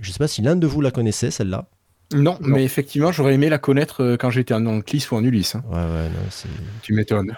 [0.00, 1.66] Je sais pas si l'un de vous la connaissait celle-là.
[2.14, 5.54] Non, mais effectivement, j'aurais aimé la connaître euh, quand j'étais en Anclis ou en Ulysse.
[5.54, 5.64] hein.
[5.70, 6.48] Ouais, ouais, non, c'est.
[6.82, 7.34] Tu m'étonnes.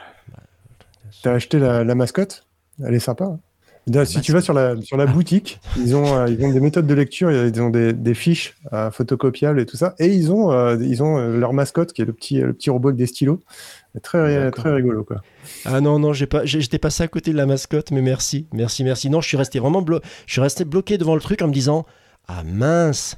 [1.23, 2.45] T'as acheté la, la mascotte?
[2.85, 3.25] Elle est sympa.
[3.25, 3.39] hein.
[3.87, 6.61] D'ailleurs, si tu vas sur la, sur la boutique, ils ont, euh, ils ont des
[6.61, 9.95] méthodes de lecture, ils ont des, des fiches euh, photocopiables et tout ça.
[9.99, 12.89] Et ils ont, euh, ils ont leur mascotte qui est le petit, le petit robot
[12.89, 13.43] avec des stylos.
[14.03, 15.05] Très, très rigolo.
[15.05, 15.23] Quoi.
[15.65, 18.83] Ah non, non, j'ai pas, j'étais passé à côté de la mascotte, mais merci, merci,
[18.83, 19.09] merci.
[19.11, 21.53] Non, je suis resté vraiment blo- je suis resté bloqué devant le truc en me
[21.53, 21.87] disant
[22.27, 23.17] Ah mince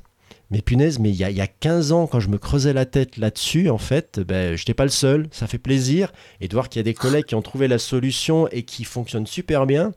[0.50, 2.72] Mais punaise, mais il y a, il y a 15 ans, quand je me creusais
[2.74, 6.12] la tête là-dessus, en fait, ben, je n'étais pas le seul, ça fait plaisir.
[6.42, 8.84] Et de voir qu'il y a des collègues qui ont trouvé la solution et qui
[8.84, 9.92] fonctionnent super bien.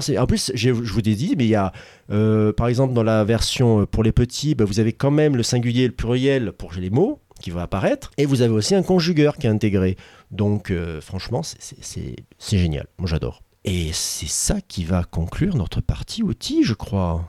[0.00, 0.18] C'est.
[0.18, 1.72] En plus, je vous ai dit, mais il y a,
[2.10, 5.36] euh, par exemple, dans la version euh, pour les petits, ben, vous avez quand même
[5.36, 8.74] le singulier et le pluriel pour les mots qui va apparaître, et vous avez aussi
[8.74, 9.96] un conjugueur qui est intégré.
[10.30, 12.16] Donc, euh, franchement, c'est-
[12.56, 12.86] génial.
[12.98, 13.42] Moi, j'adore.
[13.64, 17.24] Et c'est ça qui va conclure notre partie outils, je crois.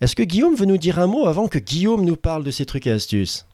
[0.00, 2.64] Est-ce que Guillaume veut nous dire un mot avant que Guillaume nous parle de ses
[2.66, 3.46] trucs et astuces?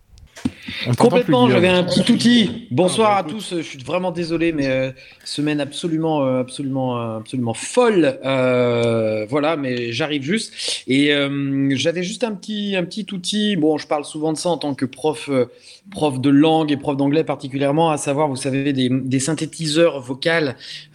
[0.96, 2.68] Complètement, j'avais un petit outil.
[2.70, 4.90] Bonsoir Ah, à bah, tous, je suis vraiment désolé, mais euh,
[5.24, 8.18] semaine absolument, euh, absolument, euh, absolument folle.
[8.24, 10.84] Euh, voilà, mais j'arrive juste.
[10.86, 13.56] Et euh, j'avais juste un petit, un petit outil.
[13.56, 15.46] Bon, je parle souvent de ça en tant que prof, euh,
[15.90, 20.18] prof de langue et prof d'anglais particulièrement, à savoir, vous savez, des, des synthétiseurs vocaux.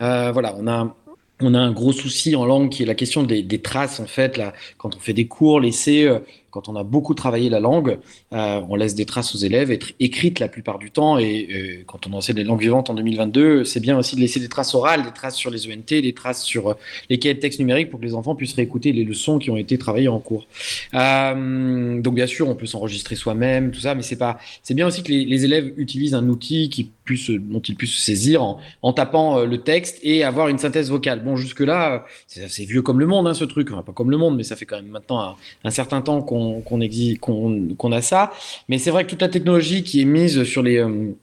[0.01, 0.95] Euh, voilà, on a
[1.41, 4.05] on a un gros souci en langue qui est la question des, des traces en
[4.05, 6.19] fait là quand on fait des cours l'essai euh,
[6.54, 7.97] quand on a beaucoup travaillé la langue,
[8.32, 11.18] euh, on laisse des traces aux élèves, être écrites la plupart du temps.
[11.18, 14.39] Et euh, quand on enseigne les langues vivantes en 2022, c'est bien aussi de laisser
[14.39, 16.74] des traces orales, des traces sur les ENT, des traces sur euh,
[17.10, 19.58] les cahiers de texte numériques pour que les enfants puissent réécouter les leçons qui ont
[19.58, 20.45] été travaillées en cours.
[20.93, 24.38] Donc bien sûr, on peut s'enregistrer soi-même, tout ça, mais c'est pas.
[24.62, 28.01] C'est bien aussi que les élèves utilisent un outil qui puisse, dont ils puissent se
[28.01, 31.24] saisir en, tapant euh, le texte et avoir une synthèse vocale.
[31.24, 33.72] Bon, jusque-là, c'est c'est vieux comme le monde, hein, ce truc.
[33.72, 36.62] Enfin, pas comme le monde, mais ça fait quand même maintenant un, certain temps qu'on
[36.62, 38.32] qu'on a ça.
[38.70, 41.14] Mais c'est vrai que toute la technologie qui est mise sur les euh,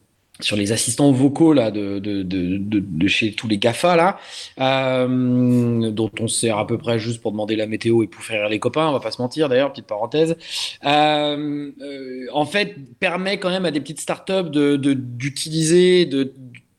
[0.42, 4.18] sur les assistants vocaux là de, de, de, de, chez tous les GAFA là,
[4.60, 8.40] euh, dont on sert à peu près juste pour demander la météo et pour faire
[8.40, 10.36] rire les copains, on va pas se mentir d'ailleurs, petite parenthèse,
[10.84, 16.32] euh, euh, en fait permet quand même à des petites startups d'utiliser de,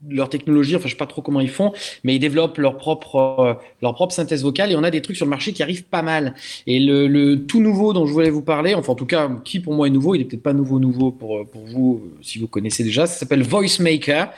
[0.10, 1.74] leur technologie, enfin je sais pas trop comment ils font,
[2.04, 5.16] mais ils développent leur propre euh, leur propre synthèse vocale et on a des trucs
[5.16, 6.34] sur le marché qui arrivent pas mal.
[6.68, 9.60] Et le, le tout nouveau dont je voulais vous parler, enfin en tout cas qui
[9.60, 12.18] pour moi est nouveau, il est peut-être pas nouveau nouveau pour euh, pour vous euh,
[12.22, 14.32] si vous connaissez déjà, ça s'appelle Voice Maker.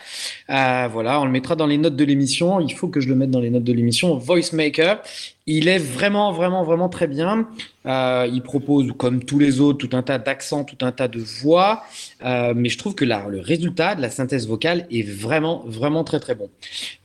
[0.50, 2.60] Euh, voilà, on le mettra dans les notes de l'émission.
[2.60, 4.18] Il faut que je le mette dans les notes de l'émission.
[4.18, 5.02] Voice Maker.
[5.46, 7.50] Il est vraiment, vraiment, vraiment très bien.
[7.86, 11.20] Euh, il propose, comme tous les autres, tout un tas d'accents, tout un tas de
[11.20, 11.84] voix.
[12.24, 16.06] Euh, mais je trouve que là, le résultat de la synthèse vocale est vraiment, vraiment
[16.06, 16.50] très, très bon.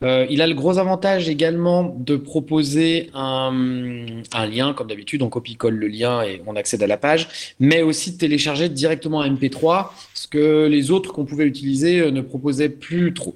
[0.05, 5.31] Euh, il a le gros avantage également de proposer un, un lien, comme d'habitude, on
[5.31, 9.35] copie-colle le lien et on accède à la page, mais aussi de télécharger directement un
[9.35, 13.35] MP3, ce que les autres qu'on pouvait utiliser ne proposaient plus trop.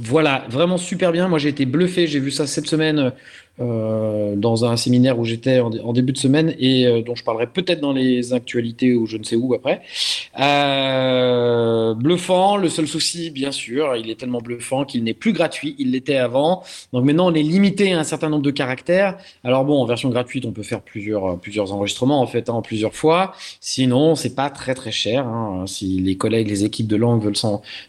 [0.00, 1.28] Voilà, vraiment super bien.
[1.28, 2.06] Moi, j'ai été bluffé.
[2.06, 3.12] J'ai vu ça cette semaine
[3.60, 7.46] euh, dans un séminaire où j'étais en, début de semaine et euh, dont je parlerai
[7.46, 9.82] peut-être dans les actualités ou je ne sais où après.
[10.40, 12.56] Euh, bluffant.
[12.56, 15.76] Le seul souci, bien sûr, il est tellement bluffant qu'il n'est plus gratuit.
[15.78, 16.64] Il l'était avant.
[16.92, 19.18] Donc maintenant, on est limité à un certain nombre de caractères.
[19.44, 22.94] Alors bon, en version gratuite, on peut faire plusieurs, plusieurs enregistrements en fait, hein, plusieurs
[22.94, 23.34] fois.
[23.60, 25.28] Sinon, c'est pas très très cher.
[25.28, 25.64] Hein.
[25.68, 27.36] Si les collègues, les équipes de langue veulent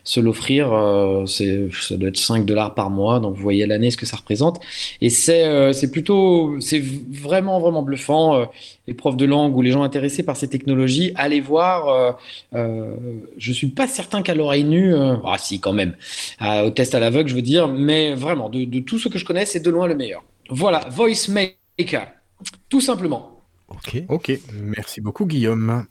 [0.03, 3.19] se l'offrir, euh, c'est ça doit être 5 dollars par mois.
[3.19, 4.59] Donc vous voyez l'année ce que ça représente.
[5.01, 6.81] Et c'est euh, c'est plutôt, c'est
[7.25, 8.35] vraiment vraiment bluffant.
[8.35, 8.45] Euh,
[8.87, 11.87] les profs de langue ou les gens intéressés par ces technologies, allez voir.
[11.89, 12.11] Euh,
[12.53, 12.95] euh,
[13.37, 15.95] je suis pas certain qu'à l'oreille nue, euh, ah si quand même,
[16.41, 19.17] Euh, au test à l'aveugle, je veux dire, mais vraiment de, de tout ce que
[19.17, 20.23] je connais, c'est de loin le meilleur.
[20.49, 22.07] Voilà, Voice Maker,
[22.69, 23.41] tout simplement.
[23.69, 24.03] Ok.
[24.09, 25.85] Ok, merci beaucoup Guillaume.